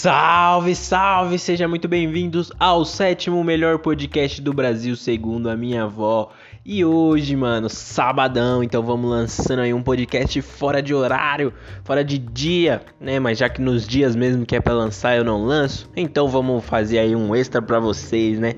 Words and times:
Salve, 0.00 0.74
salve! 0.74 1.38
Seja 1.38 1.68
muito 1.68 1.86
bem-vindos 1.86 2.50
ao 2.58 2.86
sétimo 2.86 3.44
melhor 3.44 3.80
podcast 3.80 4.40
do 4.40 4.50
Brasil, 4.50 4.96
segundo 4.96 5.50
a 5.50 5.54
minha 5.54 5.82
avó. 5.82 6.30
E 6.64 6.82
hoje, 6.82 7.36
mano, 7.36 7.68
sabadão, 7.68 8.64
então 8.64 8.82
vamos 8.82 9.10
lançando 9.10 9.58
aí 9.58 9.74
um 9.74 9.82
podcast 9.82 10.40
fora 10.40 10.82
de 10.82 10.94
horário, 10.94 11.52
fora 11.84 12.02
de 12.02 12.16
dia, 12.16 12.80
né? 12.98 13.20
Mas 13.20 13.36
já 13.36 13.50
que 13.50 13.60
nos 13.60 13.86
dias 13.86 14.16
mesmo 14.16 14.46
que 14.46 14.56
é 14.56 14.60
para 14.62 14.72
lançar 14.72 15.18
eu 15.18 15.22
não 15.22 15.44
lanço, 15.44 15.90
então 15.94 16.28
vamos 16.28 16.64
fazer 16.64 16.98
aí 16.98 17.14
um 17.14 17.36
extra 17.36 17.60
para 17.60 17.78
vocês, 17.78 18.38
né? 18.38 18.54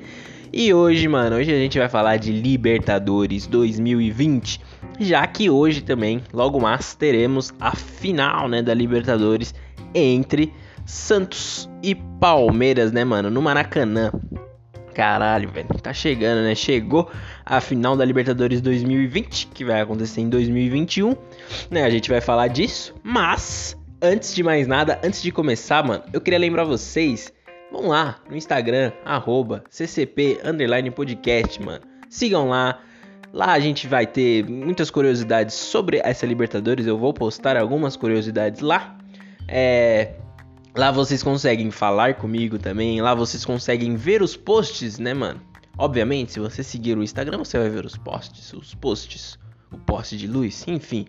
E 0.52 0.72
hoje, 0.72 1.08
mano, 1.08 1.34
hoje 1.34 1.50
a 1.50 1.58
gente 1.58 1.76
vai 1.76 1.88
falar 1.88 2.18
de 2.18 2.30
Libertadores 2.30 3.48
2020, 3.48 4.60
já 5.00 5.26
que 5.26 5.50
hoje 5.50 5.80
também, 5.80 6.22
logo 6.32 6.60
mais, 6.60 6.94
teremos 6.94 7.52
a 7.58 7.74
final, 7.74 8.48
né, 8.48 8.62
da 8.62 8.72
Libertadores 8.72 9.52
entre 9.92 10.52
Santos 10.84 11.68
e 11.82 11.94
Palmeiras, 11.94 12.92
né, 12.92 13.04
mano, 13.04 13.30
no 13.30 13.40
Maracanã. 13.42 14.10
Caralho, 14.94 15.50
velho, 15.50 15.68
tá 15.80 15.92
chegando, 15.92 16.42
né? 16.42 16.54
Chegou 16.54 17.10
a 17.46 17.60
final 17.60 17.96
da 17.96 18.04
Libertadores 18.04 18.60
2020, 18.60 19.46
que 19.48 19.64
vai 19.64 19.80
acontecer 19.80 20.20
em 20.20 20.28
2021, 20.28 21.16
né? 21.70 21.84
A 21.84 21.90
gente 21.90 22.10
vai 22.10 22.20
falar 22.20 22.48
disso, 22.48 22.94
mas 23.02 23.76
antes 24.02 24.34
de 24.34 24.42
mais 24.42 24.66
nada, 24.66 25.00
antes 25.02 25.22
de 25.22 25.32
começar, 25.32 25.82
mano, 25.82 26.04
eu 26.12 26.20
queria 26.20 26.38
lembrar 26.38 26.64
vocês 26.64 27.32
Vão 27.72 27.88
lá 27.88 28.18
no 28.28 28.36
Instagram, 28.36 28.92
arroba 29.02 29.64
ccp 29.70 30.38
podcast, 30.94 31.60
mano. 31.62 31.80
Sigam 32.10 32.50
lá. 32.50 32.78
Lá 33.32 33.52
a 33.52 33.58
gente 33.58 33.88
vai 33.88 34.06
ter 34.06 34.44
muitas 34.44 34.90
curiosidades 34.90 35.54
sobre 35.54 35.98
essa 36.04 36.26
Libertadores. 36.26 36.86
Eu 36.86 36.98
vou 36.98 37.14
postar 37.14 37.56
algumas 37.56 37.96
curiosidades 37.96 38.60
lá. 38.60 38.98
É, 39.48 40.16
lá 40.76 40.90
vocês 40.90 41.22
conseguem 41.22 41.70
falar 41.70 42.14
comigo 42.14 42.58
também. 42.58 43.00
Lá 43.00 43.14
vocês 43.14 43.44
conseguem 43.44 43.96
ver 43.96 44.22
os 44.22 44.36
posts, 44.36 44.98
né, 44.98 45.14
mano? 45.14 45.40
Obviamente, 45.78 46.32
se 46.32 46.40
você 46.40 46.62
seguir 46.62 46.96
o 46.96 47.02
Instagram, 47.02 47.38
você 47.38 47.58
vai 47.58 47.68
ver 47.68 47.84
os 47.84 47.96
posts, 47.96 48.52
os 48.52 48.74
posts, 48.74 49.38
o 49.72 49.78
post 49.78 50.16
de 50.16 50.26
luz, 50.26 50.64
enfim. 50.68 51.06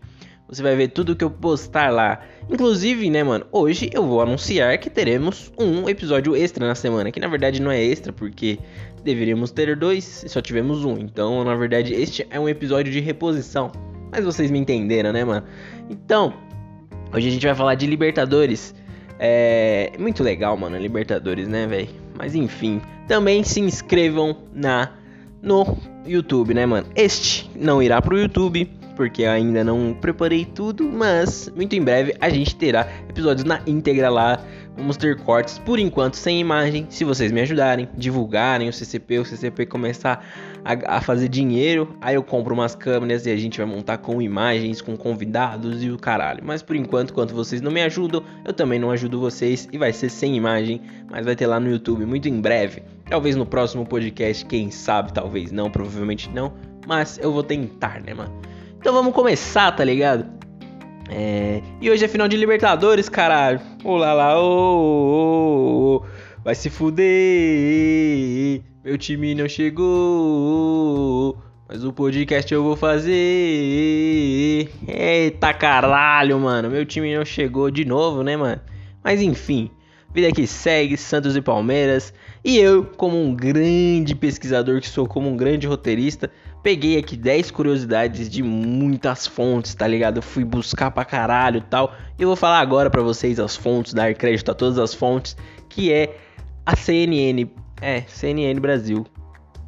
Você 0.47 0.61
vai 0.61 0.75
ver 0.75 0.89
tudo 0.89 1.16
que 1.16 1.23
eu 1.23 1.31
postar 1.31 1.91
lá. 1.91 2.22
Inclusive, 2.50 3.09
né, 3.09 3.23
mano, 3.23 3.45
hoje 3.52 3.89
eu 3.94 4.06
vou 4.06 4.22
anunciar 4.22 4.78
que 4.78 4.89
teremos 4.89 5.52
um 5.58 5.89
episódio 5.89 6.36
extra 6.36 6.67
na 6.67 6.75
semana. 6.75 7.11
Que 7.11 7.19
na 7.19 7.28
verdade 7.28 7.61
não 7.61 7.72
é 7.72 7.81
extra, 7.81 8.14
porque 8.14 8.59
deveríamos 9.03 9.52
ter 9.52 9.75
dois 9.75 10.23
e 10.23 10.30
só 10.30 10.41
tivemos 10.41 10.86
um. 10.86 10.97
Então, 10.97 11.44
na 11.44 11.56
verdade, 11.56 11.94
este 11.94 12.28
é 12.30 12.39
um 12.39 12.47
episódio 12.47 12.91
de 12.91 13.00
reposição. 13.00 13.72
Mas 14.11 14.23
vocês 14.23 14.52
me 14.52 14.59
entenderam, 14.59 15.11
né, 15.11 15.23
mano? 15.25 15.45
Então, 15.89 16.34
hoje 17.14 17.30
a 17.30 17.31
gente 17.31 17.45
vai 17.45 17.56
falar 17.56 17.75
de 17.75 17.88
Libertadores. 17.88 18.75
É 19.19 19.92
muito 19.97 20.23
legal, 20.23 20.58
mano, 20.58 20.78
Libertadores, 20.78 21.47
né, 21.47 21.67
velho? 21.67 21.89
Mas 22.17 22.36
enfim, 22.36 22.81
também 23.08 23.44
se 23.44 23.59
inscrevam 23.59 24.38
na 24.53 24.92
no 25.42 25.78
YouTube, 26.06 26.53
né, 26.53 26.66
mano? 26.66 26.88
Este 26.95 27.50
não 27.56 27.81
irá 27.81 28.02
pro 28.02 28.17
YouTube 28.17 28.69
porque 28.95 29.25
ainda 29.25 29.64
não 29.64 29.95
preparei 30.00 30.45
tudo, 30.45 30.84
mas 30.89 31.52
muito 31.56 31.75
em 31.75 31.81
breve 31.81 32.16
a 32.19 32.30
gente 32.30 32.56
terá 32.56 32.88
episódios 33.09 33.44
na 33.44 33.61
íntegra 33.67 34.09
lá. 34.09 34.39
Vamos 34.75 34.97
ter 34.97 35.17
cortes 35.17 35.59
por 35.59 35.78
enquanto 35.80 36.16
sem 36.16 36.39
imagem. 36.39 36.88
Se 36.89 37.03
vocês 37.03 37.31
me 37.31 37.41
ajudarem, 37.41 37.88
divulgarem 37.95 38.69
o 38.69 38.73
CCP, 38.73 39.19
o 39.19 39.25
CCP 39.25 39.66
começar 39.66 40.25
a, 40.64 40.97
a, 40.97 41.02
fazer 41.02 41.28
dinheiro, 41.28 41.95
aí 42.02 42.16
eu 42.16 42.23
compro 42.23 42.53
umas 42.53 42.75
câmeras 42.75 43.25
e 43.25 43.31
a 43.31 43.36
gente 43.36 43.58
vai 43.58 43.67
montar 43.67 43.97
com 43.97 44.22
imagens, 44.22 44.81
com 44.81 44.95
convidados 44.95 45.83
e 45.83 45.89
o 45.89 45.97
caralho. 45.97 46.42
Mas 46.44 46.61
por 46.61 46.75
enquanto, 46.75 47.11
enquanto 47.11 47.33
vocês 47.33 47.61
não 47.61 47.72
me 47.72 47.81
ajudam, 47.81 48.23
eu 48.45 48.53
também 48.53 48.80
não 48.80 48.91
ajudo 48.91 49.19
vocês 49.19 49.67
e 49.72 49.78
vai 49.78 49.91
ser 49.91 50.09
sem 50.09 50.36
imagem, 50.36 50.81
mas 51.09 51.25
vai 51.25 51.36
ter 51.36 51.47
lá 51.47 51.59
no 51.59 51.69
YouTube 51.69 52.06
muito 52.06 52.30
em 52.30 52.39
breve. 52.39 52.84
Talvez 53.09 53.35
no 53.35 53.46
próximo 53.46 53.85
podcast, 53.85 54.46
quem 54.46 54.72
sabe, 54.72 55.13
talvez 55.13 55.52
não, 55.52 55.69
provavelmente 55.69 56.29
não, 56.29 56.53
mas 56.88 57.18
eu 57.18 57.31
vou 57.31 57.44
tentar, 57.44 58.02
né, 58.02 58.13
mano? 58.13 58.34
Então 58.79 58.94
vamos 58.94 59.13
começar, 59.13 59.72
tá 59.72 59.84
ligado? 59.84 60.25
É... 61.09 61.62
E 61.81 61.90
hoje 61.91 62.06
é 62.06 62.07
final 62.07 62.28
de 62.28 62.38
Libertadores, 62.38 63.09
caralho. 63.09 63.59
Olá 63.84 64.13
lá, 64.13 64.40
ô, 64.40 64.46
ô, 64.46 65.96
ô, 65.97 66.03
vai 66.44 66.56
se 66.56 66.69
fuder. 66.69 67.03
Meu 68.83 68.97
time 68.97 69.33
não 69.33 69.47
chegou. 69.47 71.38
Mas 71.69 71.85
o 71.85 71.94
podcast 71.94 72.53
eu 72.53 72.61
vou 72.61 72.75
fazer. 72.75 73.13
Eita 74.85 75.53
caralho, 75.53 76.38
mano. 76.38 76.69
Meu 76.69 76.85
time 76.85 77.16
não 77.16 77.23
chegou 77.23 77.72
de 77.72 77.85
novo, 77.85 78.23
né, 78.23 78.35
mano? 78.35 78.59
Mas 79.01 79.22
enfim. 79.22 79.72
Vida 80.13 80.33
que 80.33 80.45
segue, 80.45 80.97
Santos 80.97 81.38
e 81.38 81.41
Palmeiras. 81.41 82.13
E 82.43 82.57
eu, 82.57 82.83
como 82.83 83.17
um 83.17 83.33
grande 83.33 84.13
pesquisador 84.13 84.81
que 84.81 84.89
sou, 84.89 85.07
como 85.07 85.29
um 85.29 85.38
grande 85.38 85.66
roteirista, 85.66 86.29
peguei 86.61 86.97
aqui 86.97 87.16
10 87.16 87.51
curiosidades 87.51 88.29
de 88.29 88.43
muitas 88.43 89.25
fontes, 89.25 89.73
tá 89.73 89.88
ligado? 89.88 90.17
Eu 90.17 90.22
fui 90.22 90.43
buscar 90.43 90.91
pra 90.91 91.05
caralho 91.05 91.59
e 91.59 91.61
tal. 91.61 91.95
E 92.19 92.22
eu 92.22 92.27
vou 92.27 92.35
falar 92.35 92.59
agora 92.59 92.89
pra 92.89 93.01
vocês 93.01 93.39
as 93.39 93.55
fontes, 93.55 93.93
dar 93.93 94.13
crédito 94.13 94.51
a 94.51 94.53
todas 94.53 94.77
as 94.77 94.93
fontes, 94.93 95.38
que 95.69 95.89
é 95.89 96.17
a 96.66 96.75
CNN. 96.75 97.47
É, 97.83 98.03
CNN 98.07 98.57
Brasil. 98.61 99.05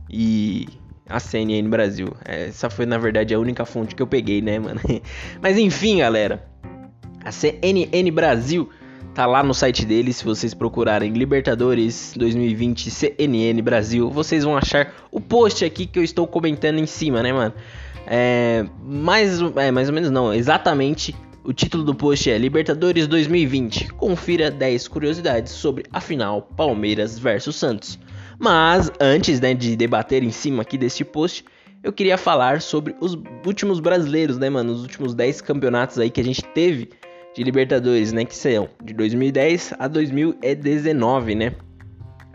E 0.09 0.67
a 1.07 1.19
CNN 1.19 1.67
Brasil. 1.67 2.15
Essa 2.23 2.69
foi, 2.69 2.85
na 2.85 2.97
verdade, 2.97 3.33
a 3.33 3.39
única 3.39 3.65
fonte 3.65 3.93
que 3.93 4.01
eu 4.01 4.07
peguei, 4.07 4.41
né, 4.41 4.57
mano? 4.57 4.79
Mas 5.41 5.57
enfim, 5.57 5.97
galera. 5.97 6.47
A 7.23 7.31
CNN 7.31 8.09
Brasil 8.11 8.69
Tá 9.15 9.25
lá 9.25 9.41
no 9.41 9.53
site 9.53 9.85
deles, 9.85 10.17
se 10.17 10.25
vocês 10.25 10.53
procurarem 10.53 11.13
Libertadores 11.13 12.13
2020 12.17 12.91
CNN 12.91 13.61
Brasil, 13.61 14.09
vocês 14.09 14.43
vão 14.43 14.57
achar 14.57 14.93
o 15.09 15.21
post 15.21 15.63
aqui 15.63 15.85
que 15.85 15.97
eu 15.97 16.03
estou 16.03 16.27
comentando 16.27 16.79
em 16.79 16.85
cima, 16.85 17.23
né, 17.23 17.31
mano? 17.31 17.53
É, 18.05 18.65
mais, 18.83 19.39
é, 19.55 19.71
mais 19.71 19.87
ou 19.87 19.95
menos 19.95 20.11
não, 20.11 20.33
exatamente 20.33 21.15
o 21.45 21.53
título 21.53 21.83
do 21.83 21.93
post 21.93 22.29
é 22.29 22.37
Libertadores 22.39 23.07
2020. 23.07 23.93
Confira 23.93 24.49
10 24.49 24.87
curiosidades 24.87 25.51
sobre 25.51 25.83
a 25.93 26.01
final 26.01 26.41
Palmeiras 26.41 27.19
versus 27.19 27.55
Santos. 27.55 27.99
Mas 28.39 28.91
antes 28.99 29.39
né, 29.39 29.53
de 29.53 29.75
debater 29.75 30.23
em 30.23 30.31
cima 30.31 30.63
aqui 30.63 30.75
deste 30.75 31.05
post, 31.05 31.45
eu 31.83 31.93
queria 31.93 32.17
falar 32.17 32.61
sobre 32.61 32.95
os 32.99 33.15
últimos 33.45 33.79
brasileiros, 33.79 34.39
né, 34.39 34.49
mano? 34.49 34.73
Os 34.73 34.81
últimos 34.81 35.13
10 35.13 35.41
campeonatos 35.41 35.99
aí 35.99 36.09
que 36.09 36.19
a 36.19 36.23
gente 36.23 36.43
teve 36.43 36.89
de 37.35 37.43
Libertadores, 37.43 38.11
né? 38.11 38.25
Que 38.25 38.35
são 38.35 38.67
de 38.83 38.93
2010 38.95 39.75
a 39.77 39.87
2019, 39.87 41.35
né? 41.35 41.53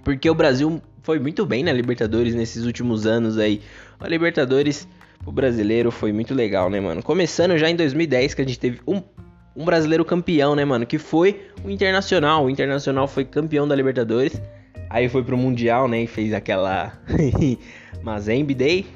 Porque 0.05 0.31
o 0.31 0.35
Brasil 0.35 0.81
foi 1.03 1.19
muito 1.19 1.45
bem 1.45 1.65
na 1.65 1.73
Libertadores 1.73 2.33
nesses 2.33 2.65
últimos 2.65 3.07
anos 3.07 3.39
aí. 3.39 3.61
A 3.99 4.07
Libertadores, 4.07 4.87
o 5.25 5.33
brasileiro, 5.33 5.91
foi 5.91 6.13
muito 6.13 6.35
legal, 6.35 6.71
né, 6.71 6.81
mano? 6.81 7.03
Começando 7.03 7.57
já 7.59 7.69
em 7.69 7.77
2010, 7.77 8.35
que 8.35 8.43
a 8.43 8.45
gente 8.45 8.59
teve 8.59 8.81
um, 8.87 9.03
um 9.55 9.65
brasileiro 9.65 10.05
campeão, 10.05 10.55
né, 10.55 10.65
mano? 10.65 10.87
Que 10.87 10.99
foi 10.99 11.49
o 11.63 11.71
Internacional. 11.71 12.47
O 12.47 12.51
Internacional 12.51 13.07
foi 13.07 13.25
campeão 13.25 13.69
da 13.69 13.75
Libertadores. 13.75 14.41
Aí 14.89 15.09
foi 15.09 15.23
pro 15.23 15.37
Mundial, 15.37 15.87
né? 15.87 16.03
E 16.03 16.07
fez 16.07 16.33
aquela 16.33 16.93
Mazembe 18.03 18.55
Day. 18.55 18.87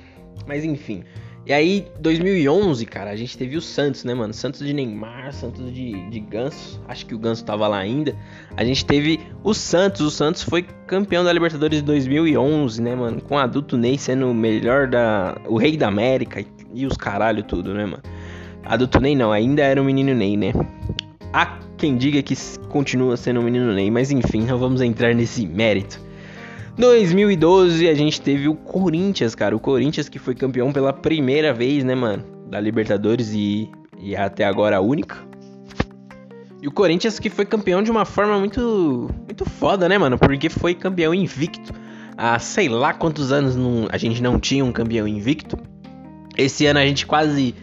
Mas 0.46 0.64
enfim. 0.64 1.04
E 1.46 1.52
aí, 1.52 1.86
2011, 2.00 2.86
cara, 2.86 3.10
a 3.10 3.16
gente 3.16 3.36
teve 3.36 3.54
o 3.54 3.60
Santos, 3.60 4.02
né, 4.02 4.14
mano? 4.14 4.32
Santos 4.32 4.66
de 4.66 4.72
Neymar, 4.72 5.30
Santos 5.30 5.70
de, 5.74 6.08
de 6.08 6.18
Ganso. 6.18 6.80
Acho 6.88 7.04
que 7.04 7.14
o 7.14 7.18
Ganso 7.18 7.44
tava 7.44 7.68
lá 7.68 7.76
ainda. 7.76 8.16
A 8.56 8.64
gente 8.64 8.82
teve 8.86 9.20
o 9.42 9.52
Santos. 9.52 10.00
O 10.00 10.10
Santos 10.10 10.42
foi 10.42 10.62
campeão 10.86 11.22
da 11.22 11.30
Libertadores 11.30 11.80
de 11.80 11.84
2011, 11.84 12.80
né, 12.80 12.94
mano? 12.94 13.20
Com 13.20 13.34
o 13.34 13.38
adulto 13.38 13.76
Ney 13.76 13.98
sendo 13.98 14.30
o 14.30 14.34
melhor 14.34 14.88
da. 14.88 15.36
O 15.46 15.58
rei 15.58 15.76
da 15.76 15.88
América 15.88 16.42
e, 16.72 16.86
os 16.86 16.96
caralho 16.96 17.42
tudo, 17.42 17.74
né, 17.74 17.84
mano? 17.84 18.02
Adulto 18.64 18.98
Ney 18.98 19.14
não, 19.14 19.30
ainda 19.30 19.62
era 19.62 19.80
o 19.82 19.84
menino 19.84 20.14
Ney, 20.14 20.38
né? 20.38 20.52
Há 21.30 21.58
quem 21.76 21.98
diga 21.98 22.22
que 22.22 22.34
continua 22.70 23.18
sendo 23.18 23.40
o 23.40 23.42
menino 23.42 23.70
Ney, 23.74 23.90
mas 23.90 24.10
enfim, 24.10 24.46
não 24.46 24.56
vamos 24.56 24.80
entrar 24.80 25.14
nesse 25.14 25.46
mérito. 25.46 26.00
2012 26.76 27.88
a 27.88 27.94
gente 27.94 28.20
teve 28.20 28.48
o 28.48 28.54
Corinthians, 28.54 29.34
cara. 29.34 29.54
O 29.54 29.60
Corinthians 29.60 30.08
que 30.08 30.18
foi 30.18 30.34
campeão 30.34 30.72
pela 30.72 30.92
primeira 30.92 31.52
vez, 31.52 31.84
né, 31.84 31.94
mano? 31.94 32.24
Da 32.50 32.60
Libertadores 32.60 33.32
e, 33.32 33.70
e 34.00 34.16
até 34.16 34.44
agora 34.44 34.76
a 34.76 34.80
única. 34.80 35.16
E 36.60 36.66
o 36.66 36.72
Corinthians 36.72 37.18
que 37.18 37.30
foi 37.30 37.44
campeão 37.44 37.82
de 37.82 37.90
uma 37.90 38.04
forma 38.04 38.38
muito 38.38 39.08
muito 39.24 39.44
foda, 39.44 39.88
né, 39.88 39.96
mano? 39.98 40.18
Porque 40.18 40.48
foi 40.48 40.74
campeão 40.74 41.14
invicto. 41.14 41.72
Há 42.16 42.38
sei 42.38 42.68
lá 42.68 42.92
quantos 42.92 43.30
anos 43.30 43.54
não, 43.54 43.86
a 43.90 43.96
gente 43.96 44.22
não 44.22 44.40
tinha 44.40 44.64
um 44.64 44.72
campeão 44.72 45.06
invicto. 45.06 45.56
Esse 46.36 46.66
ano 46.66 46.80
a 46.80 46.86
gente 46.86 47.06
quase 47.06 47.54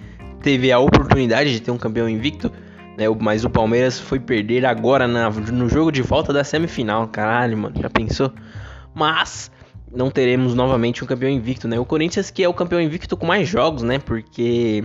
teve 0.42 0.72
a 0.72 0.80
oportunidade 0.80 1.52
de 1.52 1.60
ter 1.60 1.72
um 1.72 1.78
campeão 1.78 2.08
invicto, 2.08 2.50
né? 2.98 3.06
Mas 3.20 3.44
o 3.44 3.50
Palmeiras 3.50 4.00
foi 4.00 4.20
perder 4.20 4.66
agora 4.66 5.06
na, 5.06 5.30
no 5.30 5.68
jogo 5.68 5.92
de 5.92 6.02
volta 6.02 6.32
da 6.32 6.46
semifinal. 6.46 7.10
Caralho, 7.10 7.58
mano, 7.58 7.76
já 7.82 7.90
pensou? 7.90 8.32
Mas 8.94 9.52
não 9.92 10.10
teremos 10.10 10.56
novamente 10.56 11.04
um 11.04 11.08
campeão 11.08 11.30
invicto, 11.30 11.68
né? 11.68 11.80
O 11.80 11.86
Corinthians 11.86 12.32
que 12.32 12.44
é 12.44 12.48
o 12.48 12.54
campeão 12.54 12.80
invicto 12.82 13.18
com 13.18 13.26
mais 13.26 13.48
jogos, 13.48 13.84
né? 13.84 14.00
Porque 14.00 14.84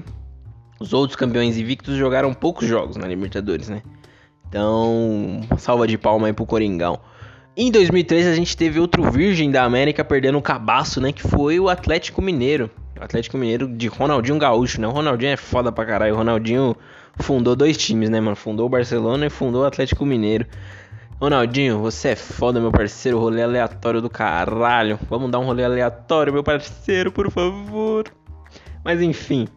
os 0.80 0.92
outros 0.92 1.16
campeões 1.16 1.56
invictos 1.56 1.96
jogaram 1.96 2.34
poucos 2.34 2.68
jogos 2.68 2.96
na 2.96 3.06
Libertadores, 3.06 3.68
né? 3.68 3.82
Então, 4.48 5.40
salva 5.58 5.86
de 5.86 5.98
palma 5.98 6.26
aí 6.26 6.32
pro 6.32 6.46
Coringão. 6.46 7.00
Em 7.56 7.70
2003 7.70 8.26
a 8.26 8.34
gente 8.34 8.56
teve 8.56 8.78
outro 8.78 9.10
virgem 9.10 9.50
da 9.50 9.64
América 9.64 10.04
perdendo 10.04 10.38
o 10.38 10.42
cabaço, 10.42 11.00
né? 11.00 11.12
Que 11.12 11.22
foi 11.22 11.58
o 11.58 11.68
Atlético 11.68 12.20
Mineiro. 12.20 12.70
O 12.98 13.02
Atlético 13.02 13.38
Mineiro 13.38 13.68
de 13.68 13.88
Ronaldinho 13.88 14.38
Gaúcho, 14.38 14.80
né? 14.80 14.86
O 14.86 14.90
Ronaldinho 14.90 15.32
é 15.32 15.36
foda 15.36 15.72
pra 15.72 15.86
caralho. 15.86 16.14
O 16.14 16.16
Ronaldinho 16.18 16.76
fundou 17.18 17.56
dois 17.56 17.76
times, 17.76 18.10
né, 18.10 18.20
mano? 18.20 18.36
Fundou 18.36 18.66
o 18.66 18.68
Barcelona 18.68 19.26
e 19.26 19.30
fundou 19.30 19.62
o 19.62 19.64
Atlético 19.64 20.04
Mineiro. 20.04 20.46
Ronaldinho, 21.18 21.78
você 21.78 22.08
é 22.08 22.16
foda, 22.16 22.60
meu 22.60 22.70
parceiro. 22.70 23.18
Rolê 23.18 23.42
aleatório 23.42 24.02
do 24.02 24.10
caralho. 24.10 24.98
Vamos 25.08 25.30
dar 25.30 25.38
um 25.38 25.46
rolê 25.46 25.64
aleatório, 25.64 26.32
meu 26.32 26.44
parceiro, 26.44 27.10
por 27.10 27.30
favor. 27.30 28.04
Mas 28.84 29.00
enfim. 29.00 29.48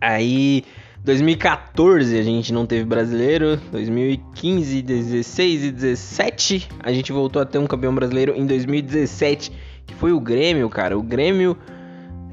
Aí, 0.00 0.64
2014 1.04 2.18
a 2.18 2.22
gente 2.22 2.52
não 2.52 2.66
teve 2.66 2.84
brasileiro. 2.84 3.56
2015, 3.70 4.82
16 4.82 5.64
e 5.64 5.70
17 5.70 6.68
a 6.80 6.92
gente 6.92 7.12
voltou 7.12 7.40
a 7.40 7.46
ter 7.46 7.58
um 7.58 7.66
campeão 7.66 7.94
brasileiro 7.94 8.34
em 8.36 8.44
2017, 8.44 9.52
que 9.86 9.94
foi 9.94 10.10
o 10.10 10.18
Grêmio, 10.18 10.68
cara. 10.68 10.98
O 10.98 11.02
Grêmio 11.02 11.56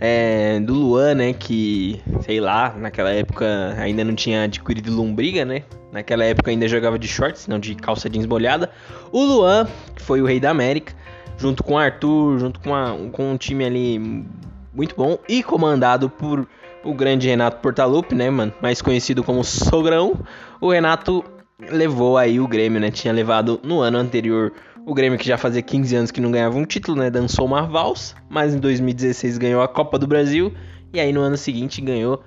é, 0.06 0.60
do 0.60 0.74
Luan, 0.74 1.16
né? 1.16 1.32
Que, 1.32 2.02
sei 2.26 2.42
lá, 2.42 2.76
naquela 2.78 3.10
época 3.10 3.74
ainda 3.80 4.04
não 4.04 4.14
tinha 4.14 4.44
adquirido 4.44 4.94
lombriga, 4.94 5.46
né? 5.46 5.64
Naquela 5.94 6.26
época 6.26 6.52
ainda 6.52 6.68
jogava 6.68 7.00
de 7.00 7.08
shorts, 7.08 7.48
não 7.48 7.58
de 7.58 7.74
calça 7.74 8.10
jeans 8.10 8.26
molhada. 8.26 8.70
O 9.14 9.24
Luan, 9.24 9.66
que 9.96 10.02
foi 10.02 10.22
o 10.22 10.26
rei 10.26 10.42
da 10.42 10.50
América, 10.50 10.94
junto 11.38 11.64
com 11.64 11.76
o 11.76 11.78
Arthur, 11.78 12.38
junto 12.38 12.60
com, 12.60 12.76
a, 12.76 12.98
com 13.14 13.32
um 13.32 13.38
time 13.38 13.64
ali 13.64 14.26
muito 14.74 14.94
bom 14.94 15.18
e 15.30 15.42
comandado 15.42 16.10
por 16.10 16.46
o 16.84 16.94
grande 16.94 17.30
Renato 17.30 17.62
Portaluppi, 17.62 18.14
né, 18.14 18.30
mano? 18.30 18.54
Mais 18.62 18.82
conhecido 18.82 19.24
como 19.24 19.42
Sogrão. 19.42 20.20
O 20.60 20.70
Renato 20.70 21.24
levou 21.72 22.18
aí 22.18 22.42
o 22.42 22.48
Grêmio, 22.48 22.82
né? 22.82 22.92
Tinha 22.92 23.14
levado 23.14 23.58
no 23.64 23.80
ano 23.80 24.00
anterior 24.00 24.52
o 24.86 24.94
Grêmio, 24.94 25.18
que 25.18 25.28
já 25.28 25.38
fazia 25.38 25.62
15 25.62 25.96
anos 25.96 26.12
que 26.12 26.20
não 26.20 26.32
ganhava 26.32 26.58
um 26.58 26.66
título, 26.66 26.98
né? 26.98 27.10
Dançou 27.10 27.46
uma 27.46 27.64
valsa, 27.64 28.16
mas 28.30 28.54
em 28.54 28.60
2016 28.60 29.38
ganhou 29.38 29.62
a 29.62 29.68
Copa 29.68 29.98
do 29.98 30.08
Brasil. 30.08 30.54
E 30.94 31.00
aí 31.00 31.12
no 31.12 31.22
ano 31.22 31.38
seguinte 31.38 31.82
ganhou 31.82 32.24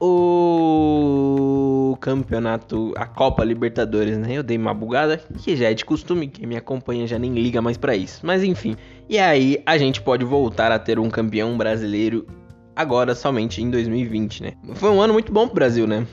o 0.00 1.96
campeonato, 2.00 2.92
a 2.96 3.06
Copa 3.06 3.44
Libertadores, 3.44 4.16
né? 4.16 4.32
Eu 4.32 4.42
dei 4.42 4.56
uma 4.56 4.72
bugada, 4.72 5.18
que 5.38 5.56
já 5.56 5.70
é 5.70 5.74
de 5.74 5.84
costume, 5.84 6.28
quem 6.28 6.46
me 6.46 6.56
acompanha 6.56 7.06
já 7.06 7.18
nem 7.18 7.32
liga 7.32 7.60
mais 7.60 7.76
para 7.76 7.94
isso. 7.94 8.20
Mas 8.24 8.42
enfim, 8.42 8.76
e 9.08 9.18
aí 9.18 9.62
a 9.66 9.76
gente 9.76 10.00
pode 10.00 10.24
voltar 10.24 10.72
a 10.72 10.78
ter 10.78 10.98
um 10.98 11.10
campeão 11.10 11.56
brasileiro 11.56 12.26
agora 12.74 13.14
somente 13.14 13.62
em 13.62 13.70
2020, 13.70 14.42
né? 14.42 14.52
Foi 14.74 14.90
um 14.90 15.00
ano 15.00 15.12
muito 15.12 15.32
bom 15.32 15.46
pro 15.46 15.56
Brasil, 15.56 15.86
né? 15.86 16.06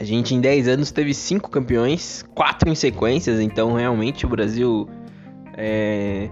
A 0.00 0.04
gente 0.04 0.34
em 0.34 0.40
10 0.40 0.68
anos 0.68 0.90
teve 0.90 1.12
5 1.12 1.50
campeões, 1.50 2.24
4 2.34 2.68
em 2.68 2.74
sequências, 2.74 3.40
então 3.40 3.74
realmente 3.74 4.24
o 4.24 4.28
Brasil 4.28 4.88
é, 5.56 6.28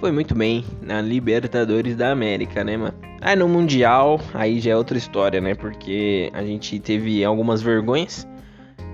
foi 0.00 0.12
muito 0.12 0.34
bem 0.34 0.64
na 0.80 1.00
Libertadores 1.00 1.96
da 1.96 2.10
América, 2.10 2.64
né, 2.64 2.76
mano? 2.76 2.94
Aí 3.20 3.36
no 3.36 3.46
Mundial, 3.46 4.18
aí 4.32 4.60
já 4.60 4.70
é 4.70 4.76
outra 4.76 4.96
história, 4.96 5.40
né? 5.40 5.54
Porque 5.54 6.30
a 6.32 6.42
gente 6.42 6.78
teve 6.80 7.22
algumas 7.24 7.60
vergonhas. 7.60 8.26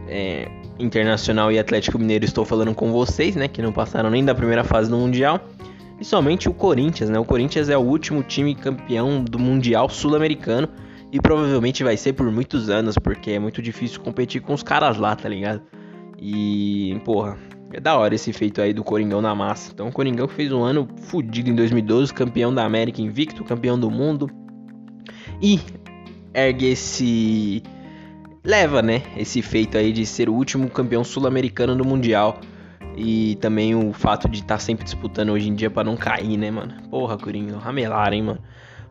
É, 0.09 0.49
Internacional 0.79 1.51
e 1.51 1.59
Atlético 1.59 1.99
Mineiro 1.99 2.25
estou 2.25 2.45
falando 2.45 2.75
com 2.75 2.93
vocês, 2.93 3.37
né? 3.37 3.49
Que 3.49 3.63
não 3.63 3.73
passaram 3.73 4.11
nem 4.11 4.25
da 4.25 4.35
primeira 4.35 4.65
fase 4.65 4.91
do 4.91 4.97
Mundial. 4.97 5.41
E 6.01 6.05
somente 6.05 6.49
o 6.49 6.53
Corinthians, 6.53 7.09
né? 7.09 7.19
O 7.19 7.25
Corinthians 7.25 7.69
é 7.69 7.77
o 7.77 7.81
último 7.81 8.23
time 8.23 8.55
campeão 8.55 9.23
do 9.23 9.39
Mundial 9.39 9.89
Sul-Americano. 9.89 10.69
E 11.13 11.21
provavelmente 11.21 11.85
vai 11.85 11.97
ser 11.97 12.13
por 12.15 12.31
muitos 12.31 12.69
anos, 12.69 12.99
porque 12.99 13.31
é 13.31 13.39
muito 13.39 13.63
difícil 13.63 14.01
competir 14.01 14.43
com 14.43 14.53
os 14.53 14.63
caras 14.63 14.99
lá, 14.99 15.15
tá 15.15 15.29
ligado? 15.29 15.63
E, 16.19 17.01
porra, 17.05 17.39
é 17.73 17.81
da 17.81 17.97
hora 17.97 18.15
esse 18.15 18.33
feito 18.33 18.61
aí 18.61 18.73
do 18.73 18.85
Coringão 18.85 19.21
na 19.21 19.35
massa. 19.35 19.73
Então, 19.73 19.89
o 19.89 19.93
Coringão 19.93 20.29
fez 20.29 20.53
um 20.53 20.63
ano 20.63 20.89
fodido 21.03 21.51
em 21.51 21.55
2012, 21.55 22.13
campeão 22.15 22.55
da 22.55 22.65
América 22.65 23.03
invicto, 23.03 23.45
campeão 23.45 23.79
do 23.79 23.91
mundo. 23.91 24.31
E 25.43 25.61
ergue 26.33 26.67
esse. 26.67 27.63
leva, 28.45 28.83
né? 28.83 29.03
Esse 29.17 29.43
feito 29.43 29.77
aí 29.77 29.93
de 29.93 30.07
ser 30.07 30.29
o 30.29 30.35
último 30.35 30.71
campeão 30.71 31.03
sul-americano 31.03 31.75
do 31.75 31.85
Mundial. 31.85 32.41
E 32.97 33.37
também 33.43 33.75
o 33.75 33.93
fato 33.93 34.29
de 34.29 34.39
estar 34.39 34.55
tá 34.55 34.59
sempre 34.59 34.85
disputando 34.85 35.31
hoje 35.31 35.49
em 35.49 35.55
dia 35.55 35.71
para 35.71 35.85
não 35.85 35.97
cair, 35.97 36.39
né, 36.39 36.51
mano? 36.51 36.75
Porra, 36.89 37.19
Coringão, 37.19 37.59
ramelar, 37.59 38.13
hein, 38.13 38.23
mano? 38.23 38.41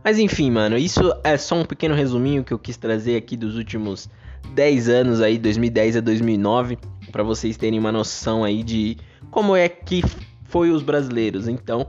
Mas 0.03 0.19
enfim, 0.19 0.51
mano, 0.51 0.77
isso 0.77 1.01
é 1.23 1.35
só 1.35 1.55
um 1.55 1.65
pequeno 1.65 1.95
resuminho 1.95 2.43
que 2.43 2.53
eu 2.53 2.59
quis 2.59 2.77
trazer 2.77 3.15
aqui 3.15 3.35
dos 3.35 3.55
últimos 3.57 4.07
10 4.53 4.89
anos 4.89 5.21
aí, 5.21 5.39
2010 5.39 5.97
a 5.97 6.01
2009 6.01 6.77
para 7.15 7.23
vocês 7.23 7.55
terem 7.55 7.79
uma 7.79 7.93
noção 7.93 8.43
aí 8.43 8.61
de 8.61 8.97
como 9.31 9.55
é 9.55 9.69
que 9.69 10.03
foi 10.43 10.69
os 10.69 10.83
brasileiros. 10.83 11.47
Então, 11.47 11.87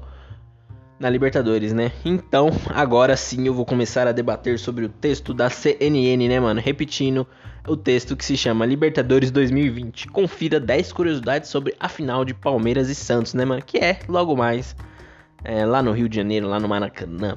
na 1.00 1.10
Libertadores, 1.10 1.72
né? 1.72 1.90
Então, 2.04 2.48
agora 2.72 3.16
sim 3.16 3.44
eu 3.44 3.52
vou 3.52 3.66
começar 3.66 4.06
a 4.06 4.12
debater 4.12 4.56
sobre 4.56 4.84
o 4.84 4.88
texto 4.88 5.34
da 5.34 5.50
CNN, 5.50 6.28
né, 6.28 6.38
mano? 6.38 6.60
Repetindo, 6.60 7.26
o 7.66 7.76
texto 7.76 8.14
que 8.14 8.24
se 8.24 8.36
chama 8.36 8.64
Libertadores 8.64 9.32
2020. 9.32 10.06
Confira 10.12 10.60
10 10.60 10.92
curiosidades 10.92 11.50
sobre 11.50 11.74
a 11.80 11.88
final 11.88 12.24
de 12.24 12.32
Palmeiras 12.32 12.88
e 12.88 12.94
Santos, 12.94 13.34
né, 13.34 13.44
mano? 13.44 13.62
Que 13.66 13.78
é 13.78 13.98
logo 14.08 14.36
mais 14.36 14.76
é, 15.42 15.66
lá 15.66 15.82
no 15.82 15.90
Rio 15.90 16.08
de 16.08 16.14
Janeiro, 16.14 16.46
lá 16.46 16.60
no 16.60 16.68
Maracanã. 16.68 17.36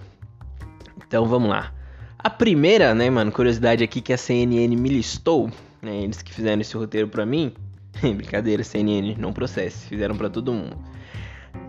Então, 1.07 1.25
vamos 1.25 1.49
lá. 1.49 1.73
A 2.19 2.29
primeira, 2.29 2.93
né, 2.93 3.09
mano, 3.09 3.31
curiosidade 3.31 3.83
aqui 3.83 3.99
que 3.99 4.13
a 4.13 4.17
CNN 4.17 4.75
me 4.75 4.89
listou, 4.89 5.49
né, 5.81 6.03
eles 6.03 6.21
que 6.21 6.31
fizeram 6.31 6.61
esse 6.61 6.77
roteiro 6.77 7.07
para 7.07 7.25
mim, 7.25 7.51
Brincadeira, 8.01 8.63
CNN, 8.63 9.15
não 9.17 9.33
processe, 9.33 9.87
fizeram 9.87 10.15
para 10.15 10.29
todo 10.29 10.53
mundo. 10.53 10.77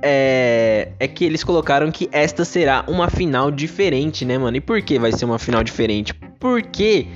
É, 0.02 0.92
é 0.98 1.08
que 1.08 1.24
eles 1.24 1.44
colocaram 1.44 1.90
que 1.90 2.08
esta 2.12 2.44
será 2.44 2.84
uma 2.88 3.08
final 3.08 3.50
diferente, 3.50 4.24
né, 4.24 4.38
mano? 4.38 4.56
E 4.56 4.60
por 4.60 4.80
que 4.82 4.98
vai 4.98 5.12
ser 5.12 5.24
uma 5.24 5.38
final 5.38 5.62
diferente? 5.62 6.14
Porque 6.38 7.06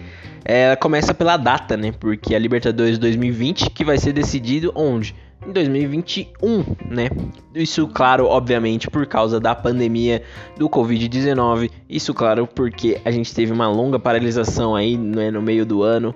é, 0.45 0.63
ela 0.63 0.77
começa 0.77 1.15
pela 1.15 1.37
data, 1.37 1.77
né? 1.77 1.93
Porque 1.93 2.35
a 2.35 2.39
Libertadores 2.39 2.99
2020 2.99 3.71
que 3.71 3.85
vai 3.85 3.99
ser 3.99 4.13
decidido 4.13 4.73
onde? 4.75 5.15
Em 5.47 5.53
2021, 5.53 6.65
né? 6.89 7.11
Isso, 7.55 7.87
claro, 7.89 8.27
obviamente, 8.27 8.91
por 8.91 9.07
causa 9.07 9.39
da 9.39 9.55
pandemia 9.55 10.23
do 10.57 10.69
Covid-19. 10.69 11.71
Isso, 11.89 12.15
claro, 12.15 12.47
porque 12.47 12.99
a 13.05 13.11
gente 13.11 13.35
teve 13.35 13.53
uma 13.53 13.69
longa 13.69 13.99
paralisação 13.99 14.75
aí 14.75 14.97
né, 14.97 15.31
no 15.31 15.43
meio 15.43 15.67
do 15.67 15.83
ano 15.83 16.15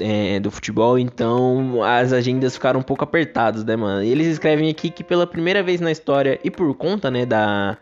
é, 0.00 0.40
do 0.40 0.50
futebol, 0.50 0.98
então 0.98 1.82
as 1.82 2.12
agendas 2.12 2.54
ficaram 2.54 2.80
um 2.80 2.82
pouco 2.82 3.04
apertadas, 3.04 3.64
né, 3.64 3.76
mano? 3.76 4.02
E 4.02 4.08
eles 4.10 4.26
escrevem 4.26 4.68
aqui 4.70 4.90
que 4.90 5.04
pela 5.04 5.26
primeira 5.26 5.62
vez 5.62 5.80
na 5.80 5.92
história 5.92 6.38
e 6.42 6.50
por 6.50 6.74
conta, 6.74 7.10
né, 7.10 7.24
da, 7.26 7.76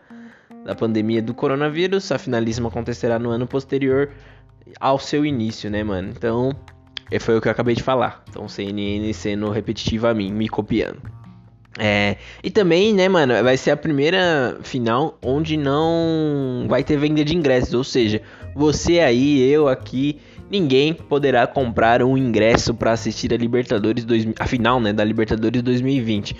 da 0.65 0.75
pandemia 0.75 1.21
do 1.21 1.33
coronavírus, 1.33 2.11
a 2.11 2.17
finalíssima 2.17 2.69
acontecerá 2.69 3.17
no 3.17 3.29
ano 3.29 3.47
posterior 3.47 4.09
ao 4.79 4.99
seu 4.99 5.25
início, 5.25 5.69
né, 5.69 5.83
mano? 5.83 6.13
Então, 6.15 6.51
foi 7.19 7.37
o 7.37 7.41
que 7.41 7.47
eu 7.47 7.51
acabei 7.51 7.75
de 7.75 7.81
falar. 7.81 8.23
Então, 8.29 8.47
CNN 8.47 9.11
sendo 9.13 9.49
repetitivo 9.49 10.07
a 10.07 10.13
mim, 10.13 10.31
me 10.31 10.47
copiando. 10.47 11.01
É, 11.77 12.17
e 12.43 12.51
também, 12.51 12.93
né, 12.93 13.07
mano, 13.07 13.33
vai 13.41 13.55
ser 13.55 13.71
a 13.71 13.77
primeira 13.77 14.57
final 14.63 15.17
onde 15.21 15.55
não 15.55 16.65
vai 16.67 16.83
ter 16.83 16.97
venda 16.97 17.23
de 17.23 17.35
ingressos, 17.35 17.73
ou 17.73 17.83
seja, 17.83 18.21
você 18.53 18.99
aí, 18.99 19.39
eu 19.49 19.67
aqui, 19.67 20.19
ninguém 20.49 20.93
poderá 20.93 21.45
comprar 21.45 22.01
um 22.01 22.17
ingresso 22.17 22.73
para 22.73 22.91
assistir 22.91 23.33
a 23.33 23.37
Libertadores 23.37 24.03
2000, 24.05 24.35
a 24.39 24.45
final, 24.45 24.79
né, 24.79 24.91
da 24.91 25.03
Libertadores 25.03 25.61
2020. 25.61 26.35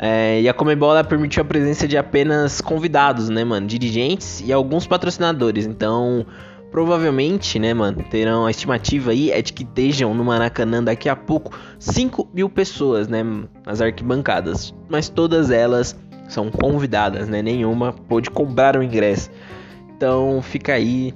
É, 0.00 0.40
e 0.40 0.48
a 0.48 0.54
Comebol 0.54 1.02
permitiu 1.04 1.42
a 1.42 1.44
presença 1.44 1.88
de 1.88 1.98
apenas 1.98 2.60
convidados, 2.60 3.28
né, 3.28 3.42
mano, 3.44 3.66
dirigentes 3.66 4.40
e 4.46 4.52
alguns 4.52 4.86
patrocinadores. 4.86 5.66
Então, 5.66 6.24
provavelmente, 6.70 7.58
né, 7.58 7.74
mano, 7.74 8.04
terão 8.08 8.46
a 8.46 8.50
estimativa 8.50 9.10
aí 9.10 9.32
é 9.32 9.42
de 9.42 9.52
que 9.52 9.64
estejam 9.64 10.14
no 10.14 10.24
Maracanã 10.24 10.82
daqui 10.82 11.08
a 11.08 11.16
pouco 11.16 11.58
5 11.80 12.28
mil 12.32 12.48
pessoas, 12.48 13.08
né, 13.08 13.24
nas 13.66 13.80
arquibancadas. 13.80 14.72
Mas 14.88 15.08
todas 15.08 15.50
elas 15.50 15.98
são 16.28 16.48
convidadas, 16.48 17.28
né, 17.28 17.42
nenhuma 17.42 17.92
pôde 17.92 18.30
comprar 18.30 18.76
o 18.76 18.82
ingresso. 18.82 19.30
Então, 19.96 20.40
fica 20.40 20.74
aí 20.74 21.12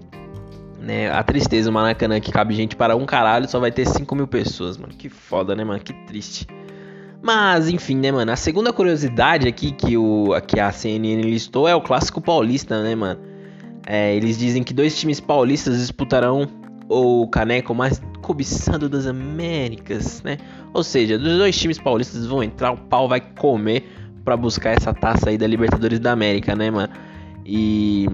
né? 0.82 1.10
A 1.10 1.22
tristeza, 1.22 1.70
o 1.70 1.72
Maracanã 1.72 2.20
que 2.20 2.32
cabe 2.32 2.54
gente 2.54 2.76
para 2.76 2.96
um 2.96 3.06
caralho 3.06 3.48
só 3.48 3.58
vai 3.60 3.70
ter 3.70 3.86
5 3.86 4.14
mil 4.14 4.26
pessoas, 4.26 4.76
mano. 4.76 4.92
Que 4.92 5.08
foda, 5.08 5.54
né, 5.54 5.64
mano? 5.64 5.80
Que 5.80 5.92
triste. 6.06 6.46
Mas, 7.22 7.68
enfim, 7.68 7.96
né, 7.96 8.10
mano? 8.10 8.32
A 8.32 8.36
segunda 8.36 8.72
curiosidade 8.72 9.46
aqui 9.46 9.70
que, 9.70 9.96
o, 9.96 10.30
que 10.46 10.58
a 10.58 10.72
CNN 10.72 11.22
listou 11.22 11.68
é 11.68 11.74
o 11.74 11.80
clássico 11.80 12.20
paulista, 12.20 12.82
né, 12.82 12.94
mano? 12.96 13.20
É, 13.86 14.14
eles 14.14 14.36
dizem 14.36 14.62
que 14.62 14.74
dois 14.74 14.98
times 14.98 15.20
paulistas 15.20 15.78
disputarão 15.78 16.48
o 16.88 17.26
caneco 17.28 17.74
mais 17.74 18.02
cobiçado 18.20 18.88
das 18.88 19.06
Américas, 19.06 20.22
né? 20.22 20.36
Ou 20.74 20.82
seja, 20.82 21.16
dos 21.16 21.38
dois 21.38 21.56
times 21.56 21.78
paulistas 21.78 22.26
vão 22.26 22.42
entrar, 22.42 22.72
o 22.72 22.76
pau 22.76 23.08
vai 23.08 23.20
comer 23.20 23.88
para 24.24 24.36
buscar 24.36 24.70
essa 24.70 24.92
taça 24.92 25.30
aí 25.30 25.38
da 25.38 25.46
Libertadores 25.46 26.00
da 26.00 26.12
América, 26.12 26.54
né, 26.54 26.70
mano? 26.70 26.92
E 27.44 28.06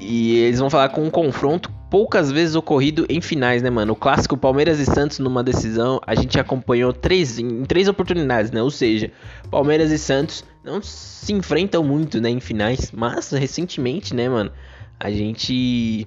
e 0.00 0.36
eles 0.38 0.58
vão 0.58 0.70
falar 0.70 0.88
com 0.90 1.02
um 1.02 1.10
confronto 1.10 1.70
poucas 1.90 2.30
vezes 2.30 2.54
ocorrido 2.54 3.06
em 3.08 3.20
finais, 3.20 3.62
né, 3.62 3.70
mano? 3.70 3.92
O 3.92 3.96
clássico 3.96 4.36
Palmeiras 4.36 4.78
e 4.78 4.84
Santos 4.84 5.18
numa 5.18 5.42
decisão, 5.42 6.00
a 6.06 6.14
gente 6.14 6.38
acompanhou 6.38 6.92
três, 6.92 7.38
em 7.38 7.64
três 7.64 7.88
oportunidades, 7.88 8.50
né? 8.50 8.62
Ou 8.62 8.70
seja, 8.70 9.10
Palmeiras 9.50 9.90
e 9.90 9.98
Santos 9.98 10.44
não 10.62 10.82
se 10.82 11.32
enfrentam 11.32 11.82
muito, 11.82 12.20
né, 12.20 12.30
em 12.30 12.40
finais, 12.40 12.92
mas 12.92 13.30
recentemente, 13.30 14.14
né, 14.14 14.28
mano, 14.28 14.52
a 15.00 15.10
gente 15.10 16.06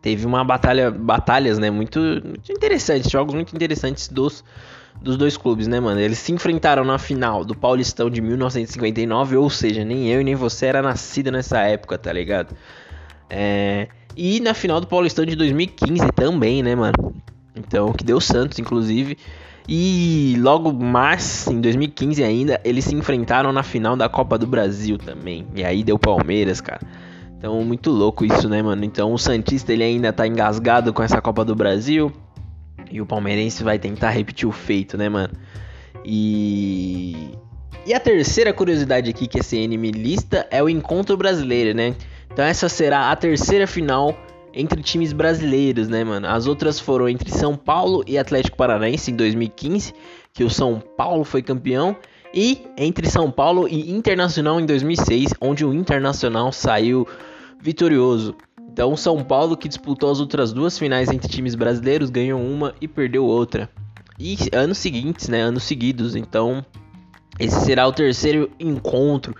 teve 0.00 0.24
uma 0.24 0.42
batalha, 0.42 0.90
batalhas, 0.90 1.58
né, 1.58 1.70
muito, 1.70 2.00
muito 2.00 2.50
interessantes, 2.50 3.10
jogos 3.10 3.34
muito 3.34 3.54
interessantes 3.54 4.08
dos 4.08 4.42
dos 5.00 5.16
dois 5.16 5.36
clubes, 5.36 5.68
né, 5.68 5.78
mano? 5.78 6.00
Eles 6.00 6.18
se 6.18 6.32
enfrentaram 6.32 6.84
na 6.84 6.98
final 6.98 7.44
do 7.44 7.54
Paulistão 7.54 8.10
de 8.10 8.20
1959, 8.20 9.36
ou 9.36 9.48
seja, 9.48 9.84
nem 9.84 10.08
eu 10.10 10.20
e 10.20 10.24
nem 10.24 10.34
você 10.34 10.66
era 10.66 10.82
nascido 10.82 11.30
nessa 11.30 11.60
época, 11.60 11.96
tá 11.96 12.12
ligado? 12.12 12.56
É, 13.30 13.88
e 14.16 14.40
na 14.40 14.54
final 14.54 14.80
do 14.80 14.86
Paulistão 14.86 15.24
de 15.24 15.36
2015 15.36 16.12
também, 16.14 16.62
né, 16.62 16.74
mano? 16.74 17.14
Então, 17.54 17.92
que 17.92 18.04
deu 18.04 18.20
Santos, 18.20 18.58
inclusive. 18.58 19.16
E 19.68 20.36
logo 20.38 20.72
mais, 20.72 21.46
em 21.46 21.60
2015 21.60 22.24
ainda, 22.24 22.60
eles 22.64 22.86
se 22.86 22.94
enfrentaram 22.94 23.52
na 23.52 23.62
final 23.62 23.96
da 23.96 24.08
Copa 24.08 24.38
do 24.38 24.46
Brasil 24.46 24.96
também. 24.96 25.46
E 25.54 25.62
aí 25.62 25.84
deu 25.84 25.98
Palmeiras, 25.98 26.60
cara. 26.60 26.80
Então, 27.36 27.62
muito 27.62 27.90
louco 27.90 28.24
isso, 28.24 28.48
né, 28.48 28.62
mano? 28.62 28.84
Então, 28.84 29.12
o 29.12 29.18
Santista 29.18 29.72
ele 29.72 29.84
ainda 29.84 30.12
tá 30.12 30.26
engasgado 30.26 30.92
com 30.92 31.02
essa 31.02 31.20
Copa 31.20 31.44
do 31.44 31.54
Brasil. 31.54 32.10
E 32.90 33.00
o 33.00 33.06
palmeirense 33.06 33.62
vai 33.62 33.78
tentar 33.78 34.10
repetir 34.10 34.48
o 34.48 34.52
feito, 34.52 34.96
né, 34.96 35.08
mano? 35.08 35.34
E. 36.04 37.30
E 37.86 37.94
a 37.94 38.00
terceira 38.00 38.52
curiosidade 38.52 39.08
aqui 39.08 39.26
que 39.26 39.40
a 39.40 39.42
CN 39.42 39.76
me 39.78 39.90
lista 39.90 40.46
é 40.50 40.62
o 40.62 40.68
encontro 40.68 41.16
brasileiro, 41.16 41.76
né? 41.76 41.94
Então 42.38 42.46
essa 42.46 42.68
será 42.68 43.10
a 43.10 43.16
terceira 43.16 43.66
final 43.66 44.16
entre 44.54 44.80
times 44.80 45.12
brasileiros, 45.12 45.88
né, 45.88 46.04
mano? 46.04 46.28
As 46.28 46.46
outras 46.46 46.78
foram 46.78 47.08
entre 47.08 47.32
São 47.32 47.56
Paulo 47.56 48.04
e 48.06 48.16
Atlético 48.16 48.56
Paranaense 48.56 49.10
em 49.10 49.16
2015, 49.16 49.92
que 50.32 50.44
o 50.44 50.48
São 50.48 50.78
Paulo 50.78 51.24
foi 51.24 51.42
campeão, 51.42 51.96
e 52.32 52.64
entre 52.76 53.10
São 53.10 53.28
Paulo 53.28 53.66
e 53.66 53.90
Internacional 53.90 54.60
em 54.60 54.66
2006, 54.66 55.34
onde 55.40 55.64
o 55.64 55.74
Internacional 55.74 56.52
saiu 56.52 57.08
vitorioso. 57.60 58.36
Então, 58.72 58.96
São 58.96 59.24
Paulo, 59.24 59.56
que 59.56 59.66
disputou 59.66 60.08
as 60.08 60.20
outras 60.20 60.52
duas 60.52 60.78
finais 60.78 61.10
entre 61.10 61.28
times 61.28 61.56
brasileiros, 61.56 62.08
ganhou 62.08 62.40
uma 62.40 62.72
e 62.80 62.86
perdeu 62.86 63.24
outra. 63.24 63.68
E 64.16 64.36
anos 64.52 64.78
seguintes, 64.78 65.28
né? 65.28 65.42
Anos 65.42 65.64
seguidos. 65.64 66.14
Então, 66.14 66.64
esse 67.36 67.64
será 67.64 67.84
o 67.88 67.92
terceiro 67.92 68.48
encontro 68.60 69.34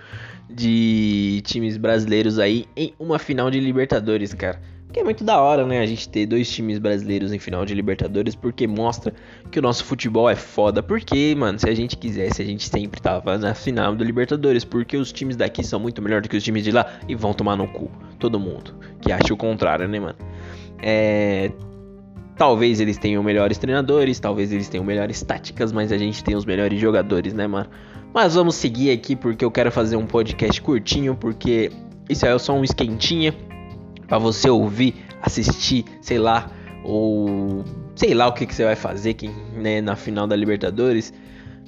de 0.58 1.40
times 1.44 1.76
brasileiros 1.76 2.38
aí 2.40 2.66
em 2.76 2.92
uma 2.98 3.16
final 3.18 3.48
de 3.48 3.60
Libertadores, 3.60 4.34
cara. 4.34 4.60
Que 4.92 5.00
é 5.00 5.04
muito 5.04 5.22
da 5.22 5.40
hora, 5.40 5.64
né? 5.64 5.80
A 5.80 5.86
gente 5.86 6.08
ter 6.08 6.26
dois 6.26 6.50
times 6.50 6.78
brasileiros 6.78 7.32
em 7.32 7.38
final 7.38 7.64
de 7.64 7.74
Libertadores, 7.74 8.34
porque 8.34 8.66
mostra 8.66 9.14
que 9.50 9.58
o 9.58 9.62
nosso 9.62 9.84
futebol 9.84 10.28
é 10.28 10.34
foda. 10.34 10.82
Porque, 10.82 11.34
mano, 11.38 11.58
se 11.58 11.68
a 11.68 11.74
gente 11.74 11.96
quisesse, 11.96 12.42
a 12.42 12.44
gente 12.44 12.68
sempre 12.68 13.00
tava 13.00 13.38
na 13.38 13.54
final 13.54 13.94
do 13.94 14.02
Libertadores. 14.02 14.64
Porque 14.64 14.96
os 14.96 15.12
times 15.12 15.36
daqui 15.36 15.62
são 15.62 15.78
muito 15.78 16.02
melhores 16.02 16.26
do 16.26 16.30
que 16.30 16.36
os 16.36 16.42
times 16.42 16.64
de 16.64 16.72
lá 16.72 16.86
e 17.06 17.14
vão 17.14 17.34
tomar 17.34 17.54
no 17.54 17.68
cu. 17.68 17.90
Todo 18.18 18.40
mundo. 18.40 18.74
Que 19.00 19.12
acha 19.12 19.32
o 19.32 19.36
contrário, 19.36 19.86
né, 19.86 20.00
mano? 20.00 20.18
É. 20.82 21.52
Talvez 22.36 22.80
eles 22.80 22.96
tenham 22.96 23.22
melhores 23.22 23.58
treinadores, 23.58 24.18
talvez 24.18 24.52
eles 24.52 24.68
tenham 24.68 24.84
melhores 24.84 25.22
táticas, 25.22 25.72
mas 25.72 25.90
a 25.92 25.98
gente 25.98 26.22
tem 26.22 26.36
os 26.36 26.44
melhores 26.44 26.80
jogadores, 26.80 27.34
né, 27.34 27.46
mano? 27.48 27.68
Mas 28.12 28.34
vamos 28.34 28.54
seguir 28.54 28.90
aqui 28.90 29.14
porque 29.14 29.44
eu 29.44 29.50
quero 29.50 29.70
fazer 29.70 29.96
um 29.96 30.06
podcast 30.06 30.60
curtinho, 30.60 31.14
porque 31.14 31.70
isso 32.08 32.26
é 32.26 32.38
só 32.38 32.54
um 32.54 32.64
esquentinha 32.64 33.34
para 34.06 34.18
você 34.18 34.48
ouvir, 34.48 34.94
assistir, 35.22 35.84
sei 36.00 36.18
lá, 36.18 36.50
ou 36.82 37.64
sei 37.94 38.14
lá 38.14 38.26
o 38.26 38.32
que, 38.32 38.46
que 38.46 38.54
você 38.54 38.64
vai 38.64 38.76
fazer 38.76 39.14
quem, 39.14 39.30
né, 39.54 39.80
na 39.80 39.94
final 39.94 40.26
da 40.26 40.34
Libertadores. 40.34 41.12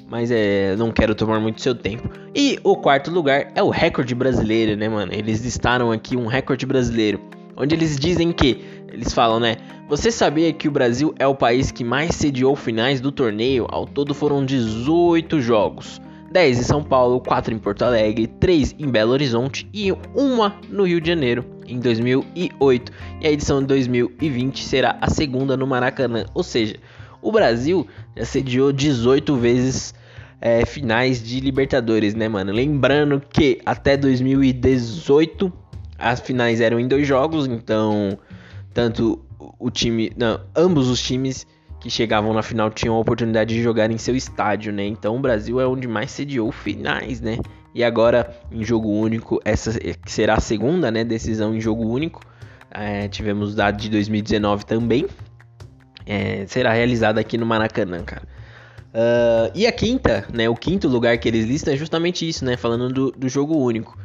Mas 0.09 0.31
é, 0.33 0.75
não 0.77 0.91
quero 0.91 1.15
tomar 1.15 1.39
muito 1.39 1.61
seu 1.61 1.75
tempo. 1.75 2.11
E 2.35 2.59
o 2.65 2.77
quarto 2.77 3.13
lugar 3.13 3.53
é 3.55 3.63
o 3.63 3.69
recorde 3.69 4.13
brasileiro, 4.13 4.77
né, 4.77 4.89
mano? 4.89 5.13
Eles 5.15 5.41
listaram 5.41 5.93
aqui 5.93 6.17
um 6.17 6.27
recorde 6.27 6.67
brasileiro, 6.67 7.21
onde 7.57 7.77
eles 7.77 7.97
dizem 7.97 8.33
que 8.33 8.61
eles 8.93 9.13
falam, 9.13 9.39
né? 9.39 9.57
Você 9.89 10.11
sabia 10.11 10.53
que 10.53 10.67
o 10.67 10.71
Brasil 10.71 11.15
é 11.17 11.27
o 11.29 11.35
país 11.35 11.71
que 11.71 11.85
mais 11.85 12.17
sediou 12.17 12.57
finais 12.57 13.01
do 13.01 13.13
torneio? 13.13 13.67
Ao 13.69 13.87
todo 13.87 14.13
foram 14.13 14.45
18 14.45 15.41
jogos. 15.41 16.01
10 16.31 16.59
em 16.61 16.63
São 16.63 16.83
Paulo, 16.83 17.21
4 17.21 17.53
em 17.53 17.59
Porto 17.59 17.83
Alegre, 17.83 18.27
3 18.27 18.77
em 18.79 18.89
Belo 18.89 19.13
Horizonte 19.13 19.69
e 19.75 19.91
uma 20.15 20.55
no 20.69 20.85
Rio 20.85 21.01
de 21.01 21.09
Janeiro 21.09 21.45
em 21.67 21.81
2008. 21.81 22.93
E 23.21 23.27
a 23.27 23.31
edição 23.31 23.61
de 23.61 23.67
2020 23.67 24.63
será 24.63 24.97
a 25.01 25.11
segunda 25.11 25.57
no 25.57 25.67
Maracanã. 25.67 26.25
Ou 26.33 26.43
seja, 26.43 26.77
o 27.21 27.33
Brasil 27.33 27.87
já 28.17 28.25
sediou 28.25 28.73
18 28.73 29.37
vezes 29.37 29.95
é, 30.41 30.65
finais 30.65 31.23
de 31.23 31.41
Libertadores, 31.41 32.15
né, 32.15 32.29
mano? 32.29 32.53
Lembrando 32.53 33.21
que 33.31 33.61
até 33.67 33.97
2018 33.97 35.53
as 35.99 36.21
finais 36.21 36.61
eram 36.61 36.81
em 36.81 36.89
dois 36.89 37.07
jogos, 37.07 37.47
então 37.47 38.19
tanto 38.73 39.21
o 39.59 39.71
time, 39.71 40.13
não, 40.17 40.41
ambos 40.57 40.89
os 40.89 41.03
times 41.03 41.47
que 41.81 41.89
chegavam 41.89 42.33
na 42.35 42.43
final 42.43 42.71
tinham 42.71 42.95
a 42.95 42.99
oportunidade 42.99 43.55
de 43.55 43.63
jogar 43.63 43.91
em 43.91 43.99
seu 43.99 44.15
estádio, 44.15 44.73
né? 44.73 44.85
Então 44.85 45.17
o 45.17 45.21
Brasil 45.21 45.61
é 45.61 45.67
onde 45.67 45.89
mais 45.89 46.11
sediou 46.11 46.53
finais, 46.53 47.21
né? 47.21 47.39
E 47.75 47.83
agora 47.83 48.37
em 48.53 48.63
jogo 48.63 48.89
único, 48.91 49.41
essa 49.45 49.73
será 50.07 50.35
a 50.35 50.41
segunda, 50.41 50.91
né? 50.91 51.03
Decisão 51.05 51.55
em 51.55 51.61
jogo 51.61 51.87
único. 51.87 52.21
É, 52.71 53.09
tivemos 53.09 53.55
dado 53.55 53.79
de 53.79 53.89
2019 53.89 54.67
também. 54.67 55.07
É, 56.05 56.45
será 56.47 56.73
realizada 56.73 57.21
aqui 57.21 57.39
no 57.39 57.47
Maracanã, 57.47 58.03
cara. 58.03 58.23
Uh, 58.93 59.51
e 59.55 59.67
a 59.67 59.73
quinta, 59.73 60.27
né? 60.33 60.49
O 60.49 60.55
quinto 60.55 60.89
lugar 60.89 61.17
que 61.17 61.29
eles 61.29 61.47
listam 61.47 61.73
é 61.73 61.77
justamente 61.77 62.29
isso, 62.29 62.45
né? 62.45 62.57
Falando 62.57 62.93
do, 62.93 63.11
do 63.13 63.29
jogo 63.29 63.57
único 63.57 63.97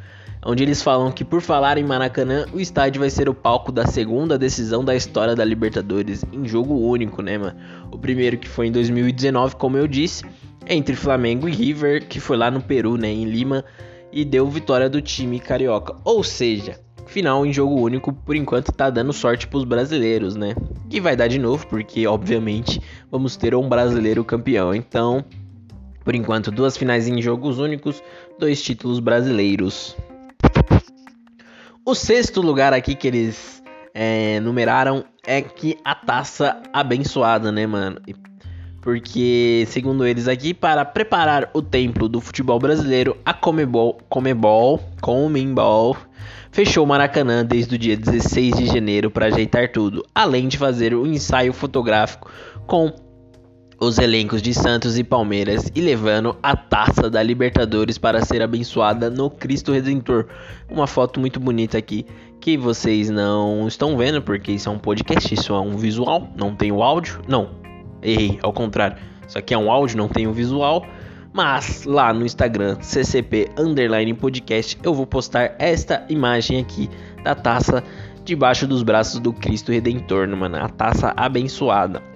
onde 0.46 0.64
eles 0.64 0.82
falam 0.82 1.12
que 1.12 1.26
por 1.26 1.42
falar 1.42 1.78
em 1.80 1.84
Maracanã, 1.84 2.46
o 2.54 2.60
estádio 2.60 3.00
vai 3.00 3.10
ser 3.10 3.28
o 3.28 3.34
palco 3.34 3.72
da 3.72 3.88
segunda 3.88 4.38
decisão 4.38 4.86
da 4.86 4.96
história 4.96 5.36
da 5.36 5.44
Libertadores 5.44 6.24
em 6.32 6.48
jogo 6.48 6.76
único, 6.76 7.24
né, 7.24 7.38
mano? 7.38 7.58
O 7.92 7.98
primeiro 7.98 8.38
que 8.38 8.48
foi 8.48 8.68
em 8.68 8.72
2019, 8.72 9.56
como 9.56 9.76
eu 9.76 9.88
disse, 9.88 10.24
entre 10.68 10.96
Flamengo 10.96 11.50
e 11.50 11.52
River, 11.52 12.08
que 12.08 12.20
foi 12.20 12.38
lá 12.38 12.52
no 12.52 12.62
Peru, 12.62 12.96
né, 12.96 13.10
em 13.10 13.26
Lima, 13.26 13.66
e 14.12 14.24
deu 14.24 14.48
vitória 14.48 14.88
do 14.88 15.02
time 15.02 15.40
carioca. 15.40 15.96
Ou 16.04 16.24
seja, 16.24 16.80
final 17.08 17.44
em 17.44 17.52
jogo 17.52 17.82
único, 17.82 18.14
por 18.14 18.36
enquanto 18.36 18.72
tá 18.72 18.90
dando 18.90 19.12
sorte 19.12 19.48
pros 19.48 19.64
brasileiros, 19.64 20.36
né? 20.36 20.56
E 20.92 21.00
vai 21.00 21.16
dar 21.16 21.28
de 21.28 21.40
novo, 21.40 21.66
porque 21.68 22.06
obviamente 22.06 22.80
vamos 23.12 23.36
ter 23.36 23.56
um 23.56 23.68
brasileiro 23.68 24.24
campeão. 24.24 24.74
Então, 24.74 25.26
por 26.04 26.14
enquanto, 26.14 26.52
duas 26.52 26.78
finais 26.78 27.08
em 27.08 27.20
jogos 27.22 27.58
únicos, 27.58 28.02
dois 28.40 28.62
títulos 28.62 29.00
brasileiros. 29.00 29.96
O 31.88 31.94
sexto 31.94 32.42
lugar 32.42 32.74
aqui 32.74 32.96
que 32.96 33.08
eles 33.08 33.62
é, 33.94 34.40
numeraram 34.40 35.06
é 35.24 35.40
que 35.40 35.78
a 35.86 35.94
taça 35.94 36.60
abençoada, 36.74 37.52
né, 37.52 37.68
mano? 37.68 38.02
Porque, 38.82 39.66
segundo 39.68 40.04
eles 40.04 40.28
aqui, 40.28 40.52
para 40.52 40.84
preparar 40.84 41.52
o 41.54 41.62
templo 41.62 42.10
do 42.10 42.20
futebol 42.20 42.58
brasileiro, 42.58 43.16
a 43.24 43.36
Comebol, 43.36 44.00
Comebol, 44.10 44.80
Comembol 45.00 45.96
fechou 46.52 46.86
o 46.86 46.88
Maracanã 46.88 47.46
desde 47.46 47.76
o 47.76 47.78
dia 47.78 47.96
16 47.96 48.56
de 48.56 48.66
janeiro 48.66 49.12
para 49.12 49.28
ajeitar 49.28 49.72
tudo, 49.72 50.04
além 50.16 50.48
de 50.48 50.58
fazer 50.58 50.96
um 50.96 51.06
ensaio 51.06 51.54
fotográfico 51.54 52.32
com 52.66 52.92
os 53.80 53.98
elencos 53.98 54.42
de 54.42 54.54
Santos 54.54 54.98
e 54.98 55.04
Palmeiras 55.04 55.70
e 55.76 55.82
levando 55.82 56.36
a 56.42 56.56
taça 56.56 57.10
da 57.10 57.22
Libertadores 57.22 57.98
para 57.98 58.24
ser 58.24 58.42
abençoada 58.42 59.10
no 59.10 59.30
Cristo 59.30 59.72
Redentor. 59.72 60.28
Uma 60.70 60.88
foto 60.88 61.20
muito 61.20 61.40
bonita 61.40 61.78
aqui 61.78 62.06
que 62.40 62.58
vocês 62.58 63.10
não 63.10 63.68
estão 63.68 63.98
vendo 63.98 64.22
porque 64.22 64.54
isso 64.54 64.70
é 64.70 64.72
um 64.72 64.80
podcast, 64.80 65.34
isso 65.34 65.54
é 65.54 65.60
um 65.60 65.76
visual, 65.76 66.30
não 66.38 66.56
tem 66.56 66.72
o 66.72 66.82
áudio. 66.82 67.22
Não, 67.28 67.50
errei, 68.02 68.40
ao 68.42 68.54
contrário. 68.54 68.98
Isso 69.28 69.38
aqui 69.38 69.54
é 69.54 69.58
um 69.58 69.72
áudio, 69.72 69.98
não 69.98 70.08
tem 70.08 70.28
o 70.28 70.34
visual. 70.34 70.86
Mas 71.34 71.84
lá 71.84 72.14
no 72.14 72.26
Instagram, 72.26 72.78
ccp 72.78 73.50
underline 73.58 74.14
podcast, 74.14 74.78
eu 74.82 74.94
vou 74.94 75.06
postar 75.06 75.54
esta 75.60 76.06
imagem 76.08 76.62
aqui 76.62 76.90
da 77.26 77.36
taça 77.36 77.84
debaixo 78.24 78.66
dos 78.66 78.84
braços 78.84 79.20
do 79.20 79.34
Cristo 79.34 79.72
Redentor, 79.72 80.30
mano. 80.30 80.56
A 80.56 80.70
taça 80.70 81.14
abençoada. 81.18 82.15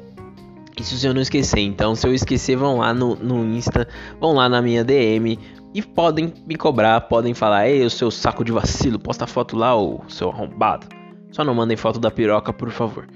Isso 0.80 0.96
se 0.98 1.06
eu 1.06 1.14
não 1.14 1.22
esquecer. 1.22 1.60
Então, 1.60 1.94
se 1.94 2.08
eu 2.08 2.14
esquecer, 2.14 2.56
vão 2.56 2.78
lá 2.78 2.94
no, 2.94 3.16
no 3.16 3.44
Insta, 3.46 3.88
vão 4.20 4.34
lá 4.34 4.48
na 4.48 4.62
minha 4.62 4.84
DM 4.84 5.38
e 5.74 5.82
podem 5.82 6.34
me 6.48 6.56
cobrar, 6.56 7.02
podem 7.02 7.34
falar: 7.34 7.68
Ei, 7.68 7.86
o 7.86 7.90
seu 7.90 8.10
saco 8.10 8.44
de 8.44 8.52
vacilo, 8.52 8.98
posta 8.98 9.28
foto 9.28 9.58
lá, 9.58 9.76
o 9.76 10.02
seu 10.08 10.30
arrombado. 10.30 10.88
Só 11.32 11.44
não 11.44 11.54
mandem 11.54 11.78
foto 11.78 12.00
da 12.00 12.10
piroca, 12.10 12.52
por 12.52 12.72
favor. 12.72 13.08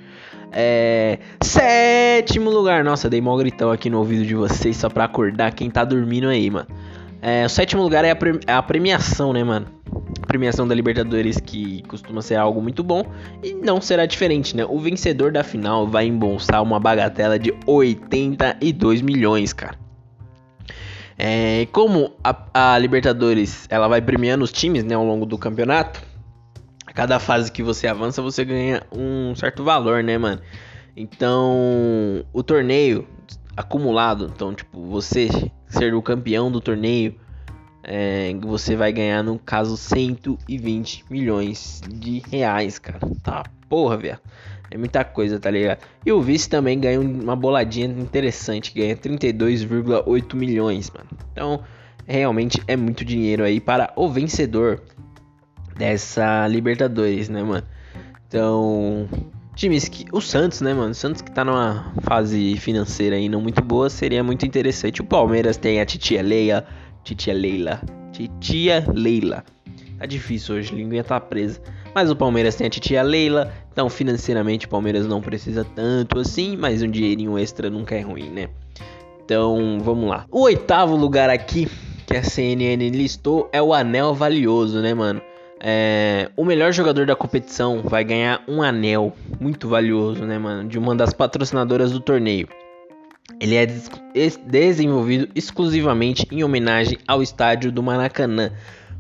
É... 0.52 1.18
Sétimo 1.42 2.52
lugar. 2.52 2.84
Nossa, 2.84 3.10
dei 3.10 3.20
mó 3.20 3.36
gritão 3.38 3.72
aqui 3.72 3.90
no 3.90 3.98
ouvido 3.98 4.26
de 4.26 4.36
vocês 4.36 4.78
só 4.78 4.90
pra 4.90 5.06
acordar 5.06 5.52
quem 5.54 5.70
tá 5.70 5.84
dormindo 5.84 6.28
aí, 6.28 6.50
mano. 6.50 6.68
É, 7.26 7.46
o 7.46 7.50
sétimo 7.50 7.82
lugar 7.82 8.04
é 8.04 8.12
a, 8.12 8.16
pre... 8.18 8.38
é 8.46 8.52
a 8.52 8.62
premiação, 8.62 9.32
né, 9.32 9.42
mano? 9.46 9.68
premiação 10.28 10.68
da 10.68 10.74
Libertadores 10.74 11.38
que 11.40 11.84
costuma 11.84 12.22
ser 12.22 12.36
algo 12.36 12.62
muito 12.62 12.84
bom 12.84 13.06
e 13.44 13.54
não 13.54 13.80
será 13.80 14.06
diferente, 14.06 14.58
né? 14.58 14.66
O 14.66 14.80
vencedor 14.80 15.32
da 15.32 15.44
final 15.44 15.88
vai 15.88 16.06
embolsar 16.06 16.62
uma 16.62 16.80
bagatela 16.80 17.38
de 17.38 17.54
82 17.66 19.02
milhões, 19.02 19.54
cara. 19.54 19.78
É, 21.18 21.68
como 21.72 22.12
a, 22.24 22.74
a, 22.74 22.78
Libertadores 22.78 23.68
ela 23.70 23.88
vai 23.88 24.02
premiando 24.02 24.44
os 24.44 24.52
times 24.52 24.84
né, 24.84 24.96
ao 24.96 25.06
longo 25.06 25.26
do 25.26 25.38
campeonato, 25.38 26.02
a 26.86 26.92
cada 26.92 27.20
fase 27.20 27.52
que 27.52 27.62
você 27.62 27.88
avança 27.88 28.22
você 28.22 28.44
ganha 28.44 28.82
um 28.92 29.36
certo 29.36 29.64
valor, 29.64 30.04
né, 30.04 30.18
mano? 30.18 30.42
Então, 30.98 32.26
o 32.34 32.44
torneio 32.44 33.08
acumulado, 33.56 34.32
então, 34.34 34.54
tipo, 34.54 34.82
você 34.88 35.30
ser 35.74 35.94
o 35.94 36.02
campeão 36.02 36.52
do 36.52 36.62
torneio, 36.62 37.16
é, 37.84 38.34
você 38.42 38.76
vai 38.76 38.94
ganhar, 38.94 39.24
no 39.24 39.38
caso, 39.38 39.76
120 39.76 41.06
milhões 41.10 41.82
de 41.88 42.22
reais, 42.32 42.80
cara. 42.80 43.00
Tá, 43.22 43.44
porra, 43.68 43.98
velho. 43.98 44.20
É 44.72 44.78
muita 44.78 45.04
coisa, 45.04 45.40
tá 45.40 45.52
ligado? 45.52 45.80
E 46.06 46.12
o 46.12 46.22
vice 46.22 46.50
também 46.50 46.80
ganha 46.80 47.00
uma 47.00 47.36
boladinha 47.36 47.86
interessante, 47.86 48.74
ganha 48.74 48.96
32,8 48.96 50.36
milhões, 50.36 50.90
mano. 50.90 51.10
Então, 51.32 51.64
realmente 52.08 52.62
é 52.68 52.76
muito 52.76 53.06
dinheiro 53.06 53.44
aí 53.44 53.60
para 53.60 53.92
o 53.96 54.10
vencedor 54.10 54.82
dessa 55.78 56.48
Libertadores, 56.48 57.30
né, 57.30 57.44
mano? 57.44 57.66
Então, 58.28 59.08
times 59.56 59.88
que. 59.88 60.06
O 60.12 60.22
Santos, 60.22 60.62
né, 60.62 60.74
mano? 60.74 60.92
O 60.92 60.96
Santos 60.96 61.22
que 61.22 61.32
tá 61.32 61.44
numa 61.44 61.94
fase 62.02 62.58
financeira 62.58 63.16
aí 63.16 63.30
não 63.30 63.42
muito 63.42 63.62
boa, 63.62 63.90
seria 63.90 64.24
muito 64.24 64.46
interessante. 64.46 65.02
O 65.02 65.06
Palmeiras 65.06 65.58
tem 65.58 65.80
a 65.80 65.86
Titia 65.86 66.22
Leia. 66.22 66.66
Titia 67.04 67.34
Leila. 67.34 67.82
Titia 68.12 68.86
Leila. 68.94 69.44
Tá 69.98 70.06
difícil 70.06 70.56
hoje, 70.56 70.74
a 70.74 70.76
linguinha 70.76 71.04
tá 71.04 71.20
presa. 71.20 71.62
Mas 71.94 72.10
o 72.10 72.16
Palmeiras 72.16 72.56
tem 72.56 72.68
a 72.68 72.70
titia 72.70 73.04
Leila, 73.04 73.54
então 73.72 73.90
financeiramente 73.90 74.66
o 74.66 74.70
Palmeiras 74.70 75.06
não 75.06 75.22
precisa 75.22 75.64
tanto 75.64 76.20
assim, 76.20 76.58
mas 76.58 76.82
um 76.82 76.90
dinheirinho 76.90 77.38
extra 77.38 77.70
nunca 77.70 77.96
é 77.96 78.02
ruim, 78.02 78.30
né? 78.30 78.50
Então 79.24 79.80
vamos 79.82 80.10
lá. 80.10 80.26
O 80.32 80.42
oitavo 80.42 80.96
lugar 80.96 81.30
aqui 81.30 81.70
que 82.06 82.18
a 82.18 82.24
CNN 82.24 82.90
listou 82.90 83.50
é 83.54 83.62
o 83.62 83.74
anel 83.74 84.14
valioso, 84.14 84.82
né, 84.82 84.94
mano? 84.94 85.22
É, 85.66 86.30
o 86.36 86.44
melhor 86.44 86.74
jogador 86.74 87.06
da 87.06 87.16
competição 87.16 87.82
vai 87.82 88.04
ganhar 88.04 88.44
um 88.50 88.62
anel 88.62 89.16
muito 89.40 89.70
valioso, 89.70 90.26
né, 90.26 90.38
mano? 90.38 90.68
De 90.68 90.78
uma 90.78 90.94
das 90.94 91.14
patrocinadoras 91.14 91.92
do 91.92 92.02
torneio. 92.02 92.50
Ele 93.40 93.56
é 93.56 93.66
desenvolvido 94.46 95.30
exclusivamente 95.34 96.28
em 96.30 96.44
homenagem 96.44 96.98
ao 97.08 97.24
estádio 97.24 97.72
do 97.72 97.82
Maracanã, 97.82 98.52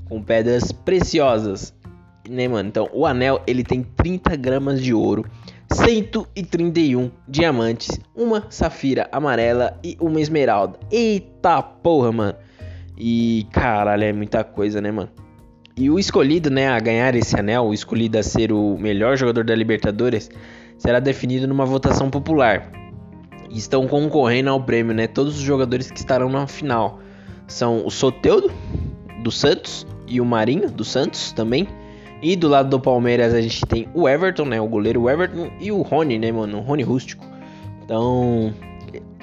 com 0.07 0.23
pedras 0.23 0.71
preciosas 0.71 1.73
né, 2.29 2.47
mano? 2.47 2.69
Então, 2.69 2.89
o 2.93 3.05
anel, 3.05 3.41
ele 3.45 3.63
tem 3.63 3.83
30 3.83 4.35
gramas 4.35 4.81
de 4.81 4.93
ouro, 4.93 5.25
131 5.71 7.11
diamantes, 7.27 7.99
uma 8.15 8.45
safira 8.49 9.07
amarela 9.11 9.77
e 9.83 9.97
uma 9.99 10.21
esmeralda. 10.21 10.79
Eita 10.91 11.61
porra, 11.61 12.11
mano. 12.11 12.35
E, 12.97 13.47
caralho, 13.51 14.03
é 14.03 14.13
muita 14.13 14.43
coisa, 14.43 14.79
né, 14.79 14.91
mano? 14.91 15.09
E 15.75 15.89
o 15.89 15.97
escolhido, 15.97 16.51
né, 16.51 16.67
a 16.67 16.79
ganhar 16.79 17.15
esse 17.15 17.35
anel, 17.39 17.65
o 17.65 17.73
escolhido 17.73 18.19
a 18.19 18.23
ser 18.23 18.51
o 18.51 18.77
melhor 18.77 19.17
jogador 19.17 19.43
da 19.43 19.55
Libertadores, 19.55 20.29
será 20.77 20.99
definido 20.99 21.47
numa 21.47 21.65
votação 21.65 22.11
popular. 22.11 22.71
Estão 23.49 23.87
concorrendo 23.87 24.51
ao 24.51 24.63
prêmio, 24.63 24.93
né? 24.93 25.07
Todos 25.07 25.35
os 25.35 25.41
jogadores 25.41 25.89
que 25.89 25.97
estarão 25.97 26.29
na 26.29 26.45
final 26.45 26.99
são 27.47 27.85
o 27.85 27.89
Soteudo, 27.89 28.51
do 29.23 29.31
Santos, 29.31 29.87
e 30.07 30.21
o 30.21 30.25
Marinho, 30.25 30.69
do 30.69 30.83
Santos 30.83 31.31
também. 31.31 31.67
E 32.21 32.35
do 32.35 32.47
lado 32.47 32.69
do 32.69 32.79
Palmeiras 32.79 33.33
a 33.33 33.41
gente 33.41 33.65
tem 33.65 33.87
o 33.93 34.07
Everton, 34.07 34.45
né? 34.45 34.61
O 34.61 34.67
goleiro 34.67 35.09
Everton 35.09 35.51
e 35.59 35.71
o 35.71 35.81
Rony, 35.81 36.19
né, 36.19 36.31
mano? 36.31 36.59
O 36.59 36.61
Rony 36.61 36.83
Rústico. 36.83 37.25
Então, 37.83 38.53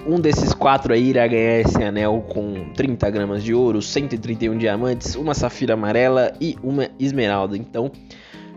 um 0.06 0.20
desses 0.20 0.54
quatro 0.54 0.92
aí 0.92 1.10
irá 1.10 1.26
ganhar 1.26 1.60
esse 1.60 1.82
anel 1.82 2.24
com 2.28 2.72
30 2.74 3.10
gramas 3.10 3.42
de 3.42 3.54
ouro, 3.54 3.82
131 3.82 4.56
diamantes, 4.56 5.14
uma 5.14 5.34
safira 5.34 5.74
amarela 5.74 6.32
e 6.40 6.56
uma 6.62 6.88
esmeralda. 6.98 7.56
Então, 7.56 7.90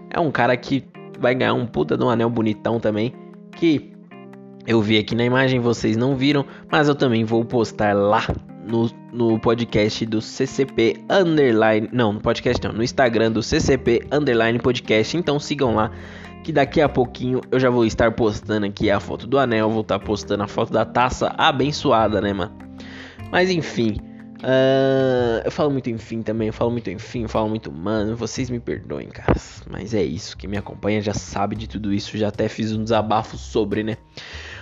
é 0.10 0.20
um 0.20 0.32
cara 0.32 0.56
que 0.56 0.84
vai 1.20 1.36
ganhar 1.36 1.54
um 1.54 1.66
puta 1.66 1.98
de 1.98 2.04
um 2.04 2.10
anel 2.10 2.30
bonitão 2.30 2.80
também. 2.80 3.14
Que 3.56 3.92
eu 4.66 4.82
vi 4.82 4.98
aqui 4.98 5.16
na 5.16 5.26
imagem, 5.26 5.60
vocês 5.60 5.98
não 5.98 6.16
viram, 6.16 6.46
mas 6.72 6.88
eu 6.88 6.96
também 6.96 7.24
vou 7.26 7.44
postar 7.44 7.94
lá 7.94 8.26
no, 8.66 8.90
no 9.12 9.40
podcast 9.40 10.06
do 10.06 10.22
CCP 10.22 11.04
Underline. 11.10 11.90
Não, 11.92 12.14
no 12.14 12.22
podcast 12.22 12.66
não, 12.66 12.74
no 12.74 12.84
Instagram 12.84 13.32
do 13.32 13.44
CCP 13.44 14.04
Underline 14.12 14.60
Podcast. 14.60 15.18
Então 15.18 15.40
sigam 15.40 15.76
lá, 15.76 15.92
que 16.44 16.52
daqui 16.52 16.82
a 16.82 16.90
pouquinho 16.90 17.42
eu 17.50 17.60
já 17.60 17.70
vou 17.70 17.86
estar 17.86 18.12
postando 18.12 18.66
aqui 18.66 18.92
a 18.92 19.00
foto 19.00 19.26
do 19.26 19.40
anel, 19.40 19.70
vou 19.70 19.82
estar 19.82 19.98
postando 19.98 20.44
a 20.44 20.48
foto 20.48 20.74
da 20.74 20.86
taça 20.86 21.34
abençoada, 21.38 22.22
né, 22.22 22.34
mano? 22.34 22.52
Mas 23.32 23.50
enfim. 23.50 23.98
Uh, 24.44 25.40
eu 25.46 25.52
falo 25.52 25.72
muito 25.72 25.90
enfim 25.90 26.22
também, 26.22 26.48
eu 26.48 26.54
falo 26.54 26.70
muito 26.70 26.90
enfim, 26.90 27.22
eu 27.22 27.30
falo 27.30 27.48
muito 27.48 27.72
mano, 27.72 28.14
vocês 28.14 28.50
me 28.50 28.60
perdoem, 28.60 29.08
cara. 29.08 29.34
Mas 29.70 29.94
é 29.94 30.04
isso, 30.04 30.36
quem 30.36 30.50
me 30.50 30.58
acompanha 30.58 31.02
já 31.02 31.14
sabe 31.14 31.56
de 31.56 31.66
tudo 31.66 31.94
isso, 31.94 32.18
já 32.18 32.28
até 32.28 32.50
fiz 32.50 32.74
um 32.74 32.84
desabafo 32.84 33.38
sobre, 33.38 33.84
né? 33.84 33.96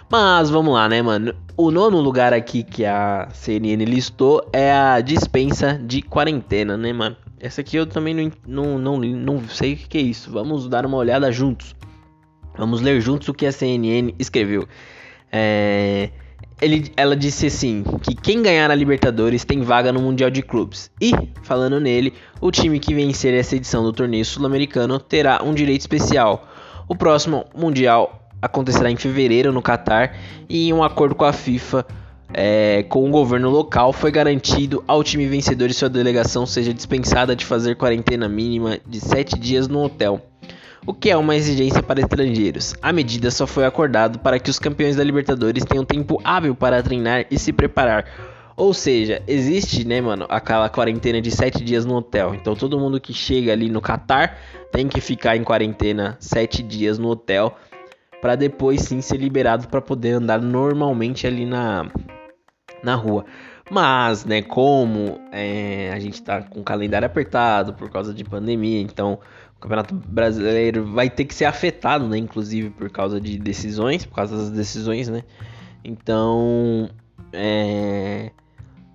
Mas 0.08 0.52
vamos 0.52 0.74
lá, 0.74 0.88
né, 0.88 1.02
mano? 1.02 1.34
O 1.58 1.72
nono 1.72 2.00
lugar 2.00 2.32
aqui 2.32 2.64
que 2.64 2.86
a 2.86 3.28
CNN 3.34 3.84
listou 3.86 4.48
é 4.54 4.72
a 4.72 5.02
dispensa 5.02 5.82
de 5.84 6.04
quarentena, 6.04 6.78
né, 6.78 6.94
mano? 6.94 7.16
Essa 7.42 7.62
aqui 7.62 7.76
eu 7.76 7.88
também 7.88 8.14
não, 8.14 8.32
não, 8.78 8.78
não, 8.78 9.00
não 9.00 9.50
sei 9.50 9.74
o 9.74 9.78
que 9.78 9.98
é 9.98 10.02
isso. 10.02 10.30
Vamos 10.30 10.70
dar 10.70 10.86
uma 10.86 10.98
olhada 10.98 11.32
juntos. 11.32 11.76
Vamos 12.56 12.82
ler 12.82 13.02
juntos 13.02 13.28
o 13.30 13.34
que 13.34 13.48
a 13.48 13.52
CNN 13.52 14.14
escreveu. 14.20 14.68
É, 15.32 16.12
ele, 16.62 16.92
ela 16.96 17.16
disse 17.16 17.48
assim: 17.48 17.84
que 18.04 18.14
quem 18.14 18.44
ganhar 18.44 18.70
a 18.70 18.76
Libertadores 18.76 19.44
tem 19.44 19.62
vaga 19.62 19.92
no 19.92 20.00
Mundial 20.00 20.30
de 20.30 20.44
Clubes. 20.44 20.92
E, 21.02 21.14
falando 21.42 21.80
nele, 21.80 22.14
o 22.40 22.52
time 22.52 22.80
que 22.80 22.94
vencer 22.94 23.34
essa 23.34 23.56
edição 23.56 23.84
do 23.84 23.92
torneio 23.92 24.24
sul-americano 24.24 25.00
terá 25.00 25.42
um 25.44 25.52
direito 25.52 25.82
especial. 25.82 26.48
O 26.88 26.96
próximo 26.96 27.46
Mundial 27.56 28.30
acontecerá 28.40 28.92
em 28.92 28.96
fevereiro 28.96 29.52
no 29.52 29.64
Catar 29.64 30.16
e 30.48 30.70
em 30.70 30.74
um 30.74 30.84
acordo 30.84 31.16
com 31.16 31.26
a 31.26 31.34
FIFA 31.34 31.88
é, 32.34 32.84
com 32.84 33.08
o 33.08 33.12
governo 33.12 33.50
local 33.50 33.92
foi 33.92 34.12
garantido 34.12 34.84
ao 34.88 35.04
time 35.04 35.28
vencedor 35.28 35.70
e 35.70 35.74
sua 35.74 35.90
delegação 35.90 36.46
seja 36.46 36.74
dispensada 36.74 37.36
de 37.36 37.46
fazer 37.46 37.76
quarentena 37.76 38.28
mínima 38.30 38.80
de 38.88 39.00
7 39.00 39.38
dias 39.38 39.68
no 39.68 39.84
hotel, 39.84 40.22
o 40.86 40.94
que 40.94 41.10
é 41.12 41.18
uma 41.18 41.36
exigência 41.36 41.84
para 41.84 42.00
estrangeiros. 42.00 42.76
A 42.82 42.94
medida 42.94 43.30
só 43.30 43.46
foi 43.46 43.66
acordada 43.66 44.18
para 44.18 44.40
que 44.40 44.50
os 44.50 44.60
campeões 44.60 44.96
da 44.96 45.04
Libertadores 45.04 45.66
tenham 45.66 45.84
tempo 45.84 46.20
hábil 46.24 46.56
para 46.56 46.82
treinar 46.82 47.26
e 47.30 47.38
se 47.38 47.52
preparar. 47.52 48.06
Ou 48.56 48.74
seja, 48.74 49.22
existe, 49.28 49.86
né, 49.88 50.00
mano, 50.02 50.26
aquela 50.30 50.70
quarentena 50.70 51.22
de 51.22 51.32
7 51.32 51.64
dias 51.64 51.86
no 51.86 51.96
hotel. 51.96 52.36
Então 52.36 52.56
todo 52.56 52.80
mundo 52.80 53.00
que 53.00 53.14
chega 53.14 53.52
ali 53.52 53.70
no 53.70 53.82
Catar 53.82 54.38
tem 54.72 54.88
que 54.88 55.02
ficar 55.02 55.36
em 55.36 55.44
quarentena 55.44 56.18
7 56.20 56.64
dias 56.64 56.98
no 56.98 57.10
hotel 57.10 57.56
para 58.22 58.36
depois 58.36 58.82
sim 58.82 59.02
ser 59.02 59.18
liberado 59.18 59.68
para 59.68 59.82
poder 59.82 60.12
andar 60.12 60.40
normalmente 60.40 61.26
ali 61.26 61.44
na, 61.44 61.90
na 62.84 62.96
rua. 62.96 63.26
Mas, 63.70 64.26
né, 64.26 64.42
como 64.42 65.20
é, 65.32 65.92
a 65.94 66.00
gente 66.00 66.22
tá 66.22 66.42
com 66.42 66.60
o 66.60 66.64
calendário 66.64 67.06
apertado 67.06 67.74
por 67.74 67.90
causa 67.90 68.14
de 68.14 68.24
pandemia, 68.24 68.82
então 68.82 69.20
o 69.56 69.60
Campeonato 69.62 69.96
Brasileiro 69.96 70.86
vai 70.92 71.10
ter 71.10 71.24
que 71.24 71.34
ser 71.34 71.46
afetado, 71.46 72.08
né, 72.08 72.18
inclusive 72.18 72.70
por 72.72 72.90
causa 72.90 73.22
de 73.22 73.38
decisões, 73.38 74.06
por 74.06 74.16
causa 74.16 74.36
das 74.36 74.50
decisões, 74.50 75.08
né. 75.08 75.24
Então, 75.86 76.90
é, 77.32 78.32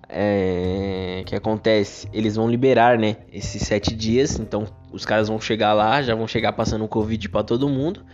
é, 0.07 1.23
que 1.25 1.35
acontece? 1.35 2.07
Eles 2.13 2.35
vão 2.35 2.49
liberar, 2.49 2.99
né, 2.99 3.17
esses 3.31 3.61
sete 3.63 3.95
dias, 3.95 4.39
então 4.39 4.65
os 4.91 5.05
caras 5.05 5.27
vão 5.27 5.39
chegar 5.41 5.73
lá, 5.73 6.01
já 6.01 6.13
vão 6.13 6.27
chegar 6.27 6.53
passando 6.53 6.85
o 6.85 6.87
Covid 6.87 7.29
para 7.29 7.43
todo 7.43 7.67
mundo 7.67 8.05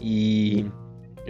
e 0.00 0.66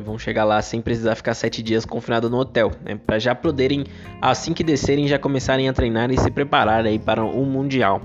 vão 0.02 0.18
chegar 0.18 0.44
lá 0.44 0.60
sem 0.60 0.80
precisar 0.80 1.14
ficar 1.14 1.34
sete 1.34 1.62
dias 1.62 1.84
confinado 1.84 2.28
no 2.28 2.38
hotel, 2.38 2.72
né? 2.84 2.98
Para 3.06 3.18
já 3.18 3.34
poderem, 3.34 3.84
assim 4.20 4.52
que 4.52 4.62
descerem, 4.62 5.08
já 5.08 5.18
começarem 5.18 5.68
a 5.68 5.72
treinar 5.72 6.10
e 6.10 6.18
se 6.18 6.30
preparar 6.30 6.84
aí 6.84 6.98
para 6.98 7.24
o 7.24 7.44
mundial. 7.44 8.00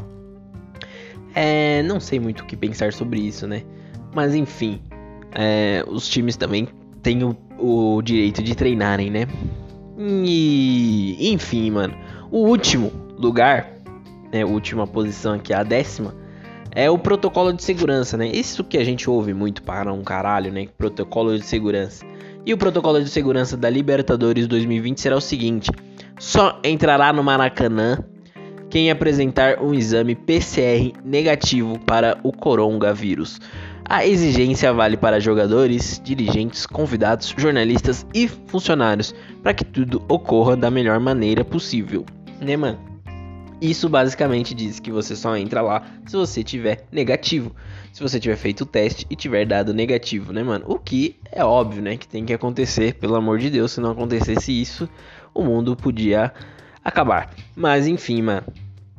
É, 1.33 1.81
não 1.83 1.99
sei 1.99 2.19
muito 2.19 2.41
o 2.41 2.45
que 2.45 2.55
pensar 2.55 2.93
sobre 2.93 3.19
isso, 3.19 3.47
né? 3.47 3.63
Mas 4.13 4.35
enfim, 4.35 4.81
é, 5.33 5.83
os 5.87 6.07
times 6.07 6.35
também 6.35 6.67
têm 7.01 7.23
o, 7.23 7.35
o 7.57 8.01
direito 8.01 8.43
de 8.43 8.55
treinarem, 8.55 9.09
né? 9.09 9.27
E 9.97 11.31
enfim, 11.31 11.71
mano, 11.71 11.95
o 12.31 12.39
último 12.39 12.91
lugar, 13.17 13.69
né? 14.31 14.43
Última 14.43 14.87
posição 14.87 15.33
aqui, 15.33 15.53
a 15.53 15.63
décima 15.63 16.15
é 16.73 16.89
o 16.89 16.97
protocolo 16.97 17.51
de 17.53 17.63
segurança, 17.63 18.17
né? 18.17 18.27
Isso 18.27 18.63
que 18.63 18.77
a 18.77 18.83
gente 18.83 19.09
ouve 19.09 19.33
muito 19.33 19.61
para 19.63 19.91
um 19.91 20.03
caralho, 20.03 20.51
né? 20.51 20.67
Protocolo 20.77 21.37
de 21.37 21.45
segurança. 21.45 22.05
E 22.45 22.53
o 22.53 22.57
protocolo 22.57 23.01
de 23.03 23.09
segurança 23.09 23.55
da 23.55 23.69
Libertadores 23.69 24.47
2020 24.47 24.99
será 24.99 25.15
o 25.15 25.21
seguinte: 25.21 25.69
só 26.19 26.59
entrará 26.63 27.11
no 27.13 27.23
Maracanã 27.23 28.03
quem 28.69 28.89
apresentar 28.89 29.61
um 29.61 29.73
exame 29.73 30.15
PCR 30.15 30.93
negativo 31.03 31.77
para 31.79 32.17
o 32.23 32.31
coronavírus. 32.31 33.39
A 33.83 34.07
exigência 34.07 34.71
vale 34.71 34.95
para 34.95 35.19
jogadores, 35.19 36.01
dirigentes, 36.01 36.65
convidados, 36.65 37.35
jornalistas 37.37 38.05
e 38.13 38.29
funcionários, 38.47 39.13
para 39.43 39.53
que 39.53 39.65
tudo 39.65 40.01
ocorra 40.07 40.55
da 40.55 40.71
melhor 40.71 40.97
maneira 41.01 41.43
possível. 41.43 42.05
Né, 42.39 42.55
mano? 42.55 42.90
Isso 43.61 43.87
basicamente 43.87 44.55
diz 44.55 44.79
que 44.79 44.91
você 44.91 45.15
só 45.15 45.37
entra 45.37 45.61
lá 45.61 45.85
se 46.07 46.17
você 46.17 46.43
tiver 46.43 46.83
negativo. 46.91 47.55
Se 47.93 48.01
você 48.01 48.19
tiver 48.19 48.35
feito 48.35 48.61
o 48.61 48.65
teste 48.65 49.05
e 49.07 49.15
tiver 49.15 49.45
dado 49.45 49.71
negativo, 49.71 50.33
né, 50.33 50.41
mano? 50.41 50.65
O 50.67 50.79
que 50.79 51.15
é 51.31 51.45
óbvio, 51.45 51.79
né? 51.79 51.95
Que 51.95 52.07
tem 52.07 52.25
que 52.25 52.33
acontecer, 52.33 52.95
pelo 52.95 53.15
amor 53.15 53.37
de 53.37 53.51
Deus. 53.51 53.73
Se 53.73 53.79
não 53.79 53.91
acontecesse 53.91 54.51
isso, 54.51 54.89
o 55.31 55.43
mundo 55.43 55.75
podia 55.75 56.33
acabar. 56.83 57.35
Mas 57.55 57.85
enfim, 57.85 58.23
mano. 58.23 58.47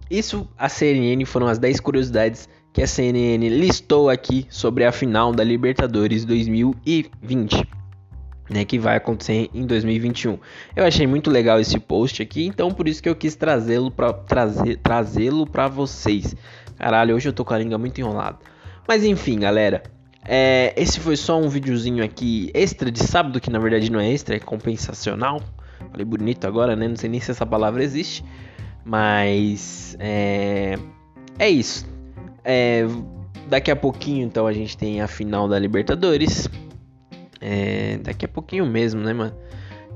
Isso, 0.09 0.47
a 0.57 0.69
CNN 0.69 1.25
foram 1.25 1.49
as 1.49 1.59
10 1.59 1.81
curiosidades 1.81 2.49
que 2.73 2.83
a 2.83 2.87
CNN 2.87 3.49
listou 3.49 4.09
aqui 4.09 4.47
sobre 4.49 4.85
a 4.85 4.93
final 4.93 5.33
da 5.33 5.43
Libertadores 5.43 6.25
2020, 6.25 7.67
né, 8.53 8.65
que 8.65 8.79
vai 8.79 8.97
acontecer 8.97 9.49
em 9.55 9.67
2021. 9.67 10.39
Eu 10.77 10.85
achei 10.85 11.07
muito 11.07 11.31
legal 11.31 11.59
esse 11.59 11.79
post 11.79 12.23
aqui, 12.23 12.47
então 12.47 12.71
por 12.71 12.87
isso 12.87 13.03
que 13.03 13.09
eu 13.09 13.17
quis 13.17 13.35
trazê-lo 13.35 13.91
para 13.91 14.13
trazer 14.13 14.77
trazê-lo 14.79 15.47
para 15.47 15.69
vocês. 15.69 16.37
Caralho, 16.77 17.15
hoje 17.15 17.29
eu 17.29 17.33
tô 17.33 17.45
com 17.45 17.55
a 17.55 17.59
língua 17.59 17.79
muito 17.79 18.01
enrolada. 18.01 18.39
Mas 18.87 19.05
enfim, 19.05 19.39
galera, 19.39 19.83
é, 20.25 20.73
esse 20.77 21.01
foi 21.01 21.17
só 21.17 21.41
um 21.41 21.49
videozinho 21.49 22.05
aqui 22.05 22.51
extra 22.55 22.91
de 22.91 23.03
sábado, 23.03 23.41
que 23.41 23.51
na 23.51 23.59
verdade 23.59 23.91
não 23.91 24.01
é 24.01 24.11
extra, 24.11 24.37
é 24.37 24.41
compensacional. 24.41 25.41
Falei 25.91 26.05
bonito 26.05 26.47
agora, 26.47 26.77
né? 26.77 26.87
Não 26.89 26.97
sei 26.97 27.11
nem 27.11 27.21
se 27.21 27.31
essa 27.31 27.45
palavra 27.45 27.83
existe. 27.83 28.25
Mas 28.85 29.97
é, 29.99 30.79
é 31.39 31.49
isso. 31.51 31.87
É, 32.45 32.87
daqui 33.49 33.71
a 33.71 33.77
pouquinho, 33.77 34.25
então, 34.25 34.47
a 34.47 34.53
gente 34.53 34.77
tem 34.77 35.01
a 35.01 35.09
final 35.09 35.49
da 35.49 35.59
Libertadores. 35.59 36.49
É, 37.43 37.99
daqui 37.99 38.25
a 38.25 38.29
pouquinho 38.29 38.65
mesmo, 38.65 39.01
né, 39.01 39.13
mano? 39.13 39.35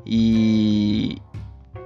E 0.04 1.16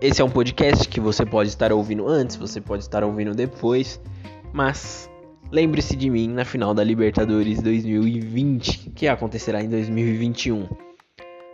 esse 0.00 0.22
é 0.22 0.24
um 0.24 0.30
podcast 0.30 0.88
que 0.88 0.98
você 0.98 1.26
pode 1.26 1.50
estar 1.50 1.70
ouvindo 1.72 2.08
antes, 2.08 2.36
você 2.36 2.60
pode 2.60 2.82
estar 2.82 3.04
ouvindo 3.04 3.34
depois. 3.34 4.00
Mas 4.52 5.10
lembre-se 5.52 5.94
de 5.94 6.08
mim 6.08 6.28
na 6.28 6.44
final 6.44 6.72
da 6.72 6.82
Libertadores 6.82 7.60
2020, 7.60 8.90
que 8.90 9.06
acontecerá 9.06 9.62
em 9.62 9.68
2021. 9.68 10.66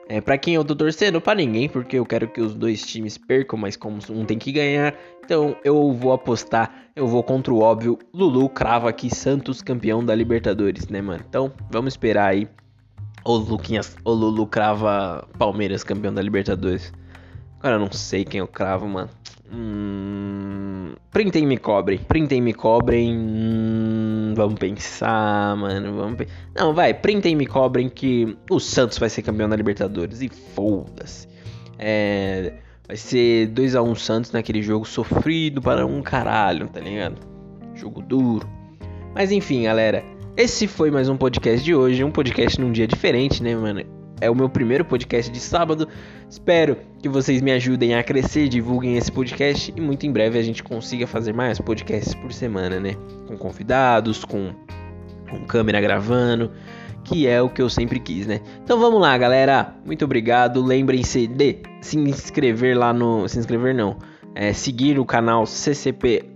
É, 0.09 0.21
para 0.21 0.39
quem 0.39 0.55
eu 0.55 0.65
tô 0.65 0.77
torcendo? 0.77 1.21
Para 1.21 1.35
ninguém, 1.35 1.69
porque 1.69 1.99
eu 1.99 2.07
quero 2.07 2.29
que 2.29 2.41
os 2.41 2.55
dois 2.55 2.87
times 2.87 3.19
percam, 3.19 3.59
mas 3.59 3.77
como 3.77 3.99
um 4.11 4.25
tem 4.25 4.39
que 4.39 4.53
ganhar, 4.53 4.95
então 5.25 5.57
eu 5.65 5.93
vou 5.93 6.13
apostar, 6.13 6.91
eu 6.95 7.09
vou 7.09 7.25
contra 7.25 7.53
o 7.53 7.59
óbvio. 7.59 7.99
Lulu 8.15 8.49
crava 8.49 8.89
aqui 8.89 9.13
Santos 9.13 9.61
campeão 9.61 10.05
da 10.05 10.15
Libertadores, 10.15 10.87
né, 10.87 11.03
mano? 11.03 11.25
Então 11.29 11.53
vamos 11.69 11.95
esperar 11.95 12.31
aí. 12.31 12.49
Ou 13.27 13.39
Luquinhas, 13.39 13.97
ou 14.05 14.15
Lulu 14.15 14.47
crava 14.47 15.27
Palmeiras 15.37 15.83
campeão 15.83 16.15
da 16.15 16.23
Libertadores. 16.23 16.93
Agora 17.59 17.75
eu 17.75 17.81
não 17.81 17.91
sei 17.91 18.25
quem 18.25 18.39
eu 18.39 18.47
cravo, 18.47 18.87
mano. 18.87 19.11
Hum... 19.53 20.95
Printem 21.11 21.43
e 21.43 21.47
me 21.47 21.57
cobrem. 21.57 21.99
Printem 21.99 22.39
e 22.39 22.41
me 22.41 22.55
cobrem. 22.55 23.17
Hum... 23.17 24.33
Vamos 24.37 24.61
pensar, 24.61 25.57
mano. 25.57 25.97
Vamos 25.97 26.19
pe... 26.19 26.29
Não, 26.57 26.73
vai. 26.73 26.95
Printem 26.95 27.33
e 27.33 27.35
me 27.35 27.47
cobrem 27.47 27.89
que 27.89 28.37
o 28.49 28.61
Santos 28.61 28.97
vai 28.97 29.11
ser 29.11 29.23
campeão 29.23 29.49
da 29.49 29.57
Libertadores. 29.57 30.23
E 30.23 30.29
foda-se. 30.29 31.27
É... 31.81 32.53
Vai 32.87 32.97
ser 32.97 33.49
2x1 33.49 33.85
um 33.85 33.95
Santos 33.97 34.31
naquele 34.31 34.63
jogo 34.63 34.87
sofrido 34.87 35.61
para 35.61 35.85
um 35.85 36.01
caralho, 36.01 36.69
tá 36.69 36.79
ligado? 36.79 37.17
Jogo 37.75 38.01
duro. 38.03 38.49
Mas 39.13 39.33
enfim, 39.33 39.65
galera. 39.65 40.05
Esse 40.37 40.69
foi 40.69 40.91
mais 40.91 41.09
um 41.09 41.17
podcast 41.17 41.65
de 41.65 41.75
hoje. 41.75 42.05
Um 42.05 42.11
podcast 42.11 42.61
num 42.61 42.71
dia 42.71 42.87
diferente, 42.87 43.43
né, 43.43 43.57
mano? 43.57 43.81
É 44.21 44.29
o 44.29 44.35
meu 44.35 44.51
primeiro 44.51 44.85
podcast 44.85 45.33
de 45.33 45.41
sábado. 45.41 45.89
Espero 46.29 46.77
que 47.01 47.09
vocês 47.09 47.41
me 47.41 47.51
ajudem 47.53 47.95
a 47.95 48.05
crescer, 48.05 48.47
divulguem 48.47 48.99
esse 48.99 49.11
podcast 49.11 49.73
e 49.75 49.81
muito 49.81 50.05
em 50.05 50.13
breve 50.13 50.39
a 50.39 50.43
gente 50.43 50.63
consiga 50.63 51.07
fazer 51.07 51.33
mais 51.33 51.59
podcasts 51.59 52.15
por 52.15 52.31
semana, 52.35 52.79
né? 52.79 52.97
Com 53.27 53.39
convidados, 53.39 54.27
com, 54.27 54.53
com 55.31 55.47
câmera 55.47 55.81
gravando, 55.81 56.53
que 57.03 57.27
é 57.27 57.41
o 57.41 57.49
que 57.49 57.63
eu 57.63 57.71
sempre 57.71 57.99
quis, 57.99 58.27
né? 58.27 58.43
Então 58.63 58.79
vamos 58.79 59.01
lá, 59.01 59.17
galera. 59.17 59.75
Muito 59.87 60.05
obrigado. 60.05 60.63
Lembrem-se 60.63 61.27
de 61.27 61.61
se 61.81 61.99
inscrever 61.99 62.77
lá 62.77 62.93
no. 62.93 63.27
Se 63.27 63.39
inscrever 63.39 63.75
não. 63.75 63.97
É, 64.35 64.53
seguir 64.53 64.99
o 64.99 65.05
canal 65.07 65.47
CCP. 65.47 66.27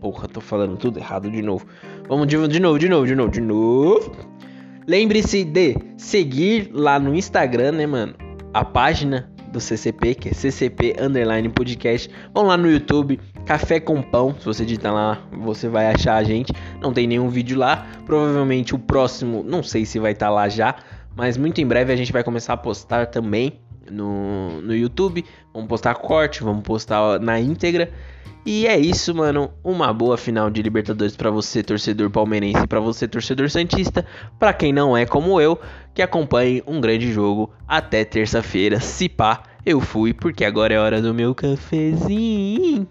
Porra, 0.00 0.26
tô 0.26 0.40
falando 0.40 0.78
tudo 0.78 0.98
errado 0.98 1.30
de 1.30 1.42
novo. 1.42 1.66
Vamos 2.10 2.26
de, 2.26 2.48
de 2.48 2.58
novo, 2.58 2.76
de 2.76 2.88
novo, 2.88 3.06
de 3.06 3.14
novo, 3.14 3.30
de 3.30 3.40
novo. 3.40 4.10
Lembre-se 4.84 5.44
de 5.44 5.76
seguir 5.96 6.68
lá 6.72 6.98
no 6.98 7.14
Instagram, 7.14 7.70
né, 7.70 7.86
mano? 7.86 8.16
A 8.52 8.64
página 8.64 9.30
do 9.52 9.60
CCP, 9.60 10.16
que 10.16 10.28
é 10.30 10.32
CCP 10.32 10.96
Underline 11.00 11.48
Podcast. 11.50 12.10
Vão 12.34 12.46
lá 12.46 12.56
no 12.56 12.68
YouTube, 12.68 13.20
Café 13.46 13.78
com 13.78 14.02
Pão. 14.02 14.34
Se 14.40 14.44
você 14.44 14.64
digitar 14.64 14.92
lá, 14.92 15.22
você 15.30 15.68
vai 15.68 15.86
achar 15.86 16.16
a 16.16 16.24
gente. 16.24 16.52
Não 16.82 16.92
tem 16.92 17.06
nenhum 17.06 17.28
vídeo 17.28 17.56
lá. 17.56 17.86
Provavelmente 18.04 18.74
o 18.74 18.78
próximo, 18.80 19.44
não 19.46 19.62
sei 19.62 19.86
se 19.86 20.00
vai 20.00 20.10
estar 20.10 20.26
tá 20.26 20.32
lá 20.32 20.48
já. 20.48 20.74
Mas 21.14 21.36
muito 21.36 21.60
em 21.60 21.66
breve 21.66 21.92
a 21.92 21.96
gente 21.96 22.12
vai 22.12 22.24
começar 22.24 22.54
a 22.54 22.56
postar 22.56 23.06
também 23.06 23.60
no, 23.90 24.60
no 24.62 24.74
YouTube. 24.74 25.24
Vamos 25.52 25.68
postar 25.68 25.94
corte, 25.94 26.42
vamos 26.42 26.62
postar 26.62 27.20
na 27.20 27.40
íntegra. 27.40 27.92
E 28.44 28.66
é 28.66 28.78
isso, 28.78 29.14
mano. 29.14 29.50
Uma 29.62 29.92
boa 29.92 30.16
final 30.16 30.50
de 30.50 30.62
Libertadores 30.62 31.16
para 31.16 31.30
você, 31.30 31.62
torcedor 31.62 32.10
palmeirense, 32.10 32.66
para 32.66 32.80
você, 32.80 33.06
torcedor 33.06 33.50
santista, 33.50 34.06
para 34.38 34.52
quem 34.52 34.72
não 34.72 34.96
é 34.96 35.04
como 35.04 35.40
eu, 35.40 35.58
que 35.94 36.00
acompanhe 36.00 36.62
um 36.66 36.80
grande 36.80 37.12
jogo 37.12 37.52
até 37.68 38.04
terça-feira. 38.04 38.80
Se 38.80 39.08
pá, 39.08 39.42
eu 39.64 39.80
fui 39.80 40.14
porque 40.14 40.44
agora 40.44 40.74
é 40.74 40.78
hora 40.78 41.02
do 41.02 41.12
meu 41.12 41.34
cafezinho. 41.34 42.88